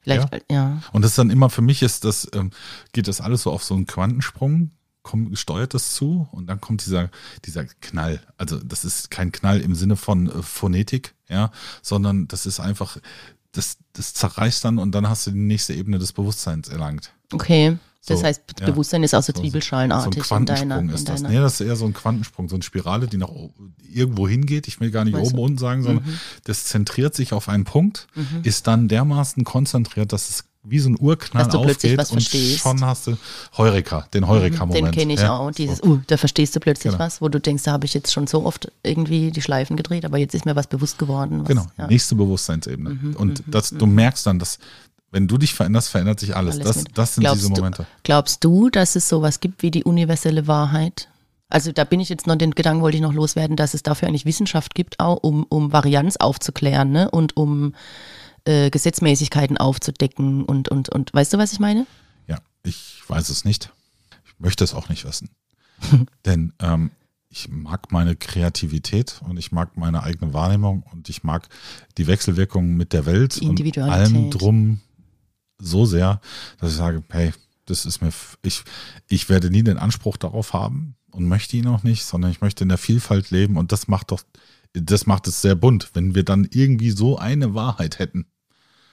Vielleicht, 0.00 0.28
ja. 0.50 0.80
Und 0.92 1.02
das 1.02 1.10
ist 1.12 1.18
dann 1.18 1.30
immer, 1.30 1.50
für 1.50 1.62
mich 1.62 1.82
ist 1.82 2.04
das, 2.04 2.28
ähm, 2.32 2.50
geht 2.92 3.08
das 3.08 3.20
alles 3.20 3.42
so 3.42 3.50
auf 3.52 3.64
so 3.64 3.74
einen 3.74 3.86
Quantensprung, 3.86 4.70
kommt, 5.02 5.36
steuert 5.38 5.74
das 5.74 5.94
zu 5.94 6.28
und 6.32 6.46
dann 6.46 6.60
kommt 6.60 6.84
dieser, 6.86 7.10
dieser 7.44 7.64
Knall. 7.64 8.20
Also 8.38 8.58
das 8.58 8.84
ist 8.84 9.10
kein 9.10 9.32
Knall 9.32 9.60
im 9.60 9.74
Sinne 9.74 9.96
von 9.96 10.28
äh, 10.28 10.42
Phonetik, 10.42 11.14
ja, 11.28 11.50
sondern 11.82 12.28
das 12.28 12.46
ist 12.46 12.60
einfach, 12.60 12.98
das, 13.52 13.78
das 13.92 14.14
zerreißt 14.14 14.64
dann 14.64 14.78
und 14.78 14.92
dann 14.92 15.08
hast 15.08 15.26
du 15.26 15.30
die 15.32 15.38
nächste 15.38 15.74
Ebene 15.74 15.98
des 15.98 16.12
Bewusstseins 16.12 16.68
erlangt. 16.68 17.12
Okay. 17.32 17.78
Das 18.04 18.18
So, 18.18 18.26
heißt, 18.26 18.42
ja. 18.58 18.66
Bewusstsein 18.66 19.04
ist 19.04 19.14
auch 19.14 19.22
so 19.22 19.32
So- 19.32 19.40
Zwiebelschalenartig 19.40 20.24
So 20.24 20.34
ein 20.34 20.40
in 20.40 20.46
deiner. 20.46 20.58
Quantensprung 20.76 20.88
In 20.88 20.94
ist 20.94 21.08
das. 21.08 21.22
deiner 21.22 21.34
Nee, 21.34 21.40
das 21.40 21.60
ist 21.60 21.66
eher 21.66 21.76
so 21.76 21.84
ein 21.84 21.92
Quantensprung, 21.94 22.48
so 22.48 22.56
eine 22.56 22.64
Spirale, 22.64 23.06
die 23.06 23.16
nach 23.16 23.30
irgendwo 23.88 24.26
hingeht. 24.26 24.66
Ich 24.66 24.80
will 24.80 24.90
gar 24.90 25.04
nicht 25.04 25.14
Weißt 25.14 25.26
oben 25.28 25.36
du? 25.36 25.42
unten 25.44 25.58
sagen, 25.58 25.82
sondern 25.84 26.04
Mhm. 26.04 26.18
das 26.42 26.64
zentriert 26.64 27.14
sich 27.14 27.32
auf 27.32 27.48
einen 27.48 27.62
Punkt, 27.62 28.08
ist 28.42 28.66
dann 28.66 28.88
dermaßen 28.88 29.44
konzentriert, 29.44 30.12
dass 30.12 30.30
es 30.30 30.44
wie 30.64 30.78
so 30.78 30.90
ein 30.90 30.96
Urknall 30.98 31.44
Dass 31.44 31.52
du 31.52 31.62
plötzlich 31.62 31.98
was 31.98 32.12
und 32.12 32.20
verstehst. 32.20 32.60
schon 32.60 32.84
hast 32.84 33.08
du 33.08 33.16
Heureka, 33.56 34.06
den 34.14 34.28
Heureka-Moment. 34.28 34.86
Den 34.86 34.92
kenne 34.92 35.14
ich 35.14 35.20
ja. 35.20 35.36
auch. 35.36 35.50
Dieses, 35.50 35.82
uh, 35.82 35.98
da 36.06 36.16
verstehst 36.16 36.54
du 36.54 36.60
plötzlich 36.60 36.92
Genau. 36.92 37.04
was, 37.04 37.20
wo 37.20 37.28
du 37.28 37.40
denkst, 37.40 37.64
da 37.64 37.72
habe 37.72 37.84
ich 37.84 37.94
jetzt 37.94 38.12
schon 38.12 38.28
so 38.28 38.44
oft 38.44 38.70
irgendwie 38.84 39.32
die 39.32 39.42
Schleifen 39.42 39.76
gedreht, 39.76 40.04
aber 40.04 40.18
jetzt 40.18 40.34
ist 40.34 40.44
mir 40.44 40.54
was 40.54 40.68
bewusst 40.68 40.98
geworden. 40.98 41.40
Was, 41.40 41.48
Genau, 41.48 41.66
ja. 41.78 41.84
Mhm, 41.84 41.90
nächste 41.90 42.14
Bewusstseinsebene. 42.14 43.16
und 43.16 43.42
das, 43.46 43.70
du 43.70 43.86
merkst 43.86 44.24
dann, 44.26 44.38
dass 44.38 44.58
wenn 45.10 45.28
du 45.28 45.36
dich 45.36 45.52
veränderst, 45.52 45.90
verändert 45.90 46.20
sich 46.20 46.34
alles. 46.34 46.58
Alles 46.58 46.74
das, 46.76 46.84
das 46.94 47.14
sind 47.14 47.24
glaubst 47.24 47.42
diese 47.42 47.52
Momente. 47.52 47.82
Du, 47.82 47.88
glaubst 48.02 48.44
du, 48.44 48.70
dass 48.70 48.96
es 48.96 49.08
sowas 49.08 49.40
gibt 49.40 49.62
wie 49.62 49.70
die 49.70 49.84
universelle 49.84 50.46
Wahrheit? 50.46 51.08
Also 51.50 51.70
da 51.70 51.84
bin 51.84 52.00
ich 52.00 52.08
jetzt 52.08 52.26
noch, 52.26 52.36
den 52.36 52.52
Gedanken 52.52 52.82
wollte 52.82 52.96
ich 52.96 53.02
noch 53.02 53.12
loswerden, 53.12 53.56
dass 53.56 53.74
es 53.74 53.82
dafür 53.82 54.08
eigentlich 54.08 54.24
Wissenschaft 54.24 54.74
gibt, 54.74 55.00
auch 55.00 55.18
um, 55.18 55.44
um 55.50 55.70
Varianz 55.70 56.16
aufzuklären 56.16 56.92
ne? 56.92 57.10
und 57.10 57.36
um 57.36 57.74
äh, 58.44 58.70
Gesetzmäßigkeiten 58.70 59.58
aufzudecken 59.58 60.44
und, 60.44 60.68
und, 60.68 60.88
und 60.88 61.12
weißt 61.12 61.32
du, 61.32 61.38
was 61.38 61.52
ich 61.52 61.60
meine? 61.60 61.86
Ja, 62.26 62.38
ich 62.62 63.02
weiß 63.06 63.28
es 63.28 63.44
nicht. 63.44 63.72
Ich 64.24 64.38
möchte 64.38 64.64
es 64.64 64.74
auch 64.74 64.88
nicht 64.88 65.04
wissen. 65.04 65.30
Denn 66.24 66.52
ähm, 66.60 66.90
ich 67.32 67.48
mag 67.48 67.90
meine 67.92 68.14
Kreativität 68.14 69.20
und 69.26 69.38
ich 69.38 69.52
mag 69.52 69.76
meine 69.76 70.02
eigene 70.02 70.34
Wahrnehmung 70.34 70.84
und 70.92 71.08
ich 71.08 71.24
mag 71.24 71.48
die 71.96 72.06
Wechselwirkung 72.06 72.74
mit 72.74 72.92
der 72.92 73.06
Welt 73.06 73.40
und 73.40 73.78
allem 73.78 74.30
drum 74.30 74.80
so 75.58 75.86
sehr, 75.86 76.20
dass 76.58 76.72
ich 76.72 76.76
sage, 76.76 77.02
hey, 77.10 77.32
das 77.64 77.86
ist 77.86 78.02
mir, 78.02 78.12
ich, 78.42 78.64
ich 79.08 79.28
werde 79.28 79.50
nie 79.50 79.62
den 79.62 79.78
Anspruch 79.78 80.16
darauf 80.16 80.52
haben 80.52 80.96
und 81.10 81.26
möchte 81.26 81.56
ihn 81.56 81.68
auch 81.68 81.82
nicht, 81.82 82.04
sondern 82.04 82.30
ich 82.30 82.40
möchte 82.40 82.64
in 82.64 82.68
der 82.68 82.78
Vielfalt 82.78 83.30
leben 83.30 83.56
und 83.56 83.72
das 83.72 83.88
macht 83.88 84.10
doch, 84.10 84.22
das 84.74 85.06
macht 85.06 85.26
es 85.28 85.40
sehr 85.40 85.54
bunt, 85.54 85.90
wenn 85.94 86.14
wir 86.14 86.24
dann 86.24 86.46
irgendwie 86.50 86.90
so 86.90 87.16
eine 87.18 87.54
Wahrheit 87.54 87.98
hätten. 87.98 88.26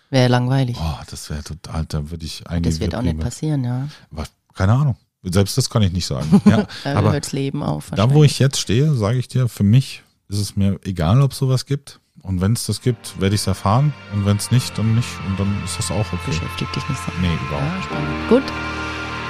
Wäre 0.10 0.28
langweilig. 0.28 0.78
Oh, 0.80 0.98
das 1.10 1.30
wäre 1.30 1.44
total, 1.44 1.86
da 1.86 2.10
würde 2.10 2.26
ich 2.26 2.48
eigentlich. 2.48 2.74
das 2.76 2.80
wird 2.82 2.96
auch 2.96 3.02
nicht 3.02 3.20
passieren, 3.20 3.64
ja. 3.64 3.88
Was? 4.10 4.32
Keine 4.56 4.74
Ahnung. 4.74 4.96
Selbst 5.24 5.58
das 5.58 5.70
kann 5.70 5.82
ich 5.82 5.92
nicht 5.92 6.06
sagen. 6.06 6.42
Ja, 6.46 6.66
Da 6.84 6.96
aber 6.98 7.12
hört's 7.12 7.32
Leben 7.34 7.62
auf. 7.62 7.92
da, 7.96 8.12
wo 8.14 8.24
ich 8.24 8.40
jetzt 8.40 8.60
stehe, 8.60 8.94
sage 8.96 9.18
ich 9.20 9.28
dir, 9.28 9.48
für 9.48 9.64
mich 9.64 10.04
ist 10.30 10.40
es 10.40 10.56
mir 10.56 10.80
egal, 10.84 11.22
ob 11.22 11.34
sowas 11.34 11.66
gibt. 11.66 12.00
Und 12.22 12.42
wenn 12.42 12.54
es 12.54 12.66
das 12.66 12.82
gibt, 12.82 13.20
werde 13.22 13.36
ich 13.36 13.42
es 13.42 13.48
erfahren. 13.48 13.94
Und 14.14 14.26
wenn 14.26 14.38
es 14.38 14.52
nicht, 14.52 14.78
dann 14.78 14.96
nicht. 14.96 15.08
Und 15.28 15.40
dann 15.40 15.64
ist 15.64 15.78
das 15.78 15.90
auch 15.92 16.06
okay. 16.12 16.18
Beschäftigt 16.28 16.76
dich 16.76 16.90
nicht 16.90 17.00
so. 17.06 17.12
Nee, 17.22 17.34
überhaupt. 17.48 17.66
Ja, 17.76 17.82
spannend. 17.84 18.30
Gut. 18.30 18.44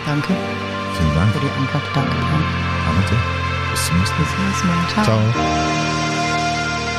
Danke 0.06 0.34
Vielen 0.98 1.14
Dank, 1.16 1.32
für 1.34 1.40
die 1.40 1.52
Antwort. 1.52 1.84
Danke. 1.94 2.12
Annette. 2.90 3.16
Bis 3.72 3.86
zum 3.86 3.98
nächsten 4.00 4.18
Mal. 4.18 4.24
Bis 4.24 4.34
zum 4.36 4.46
nächsten 4.48 4.68
Mal. 4.68 4.88
Ciao. 5.04 5.20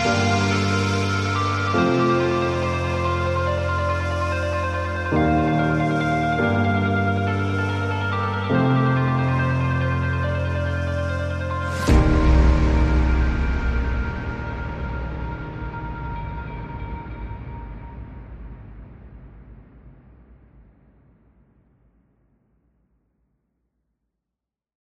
Ciao. 0.04 0.39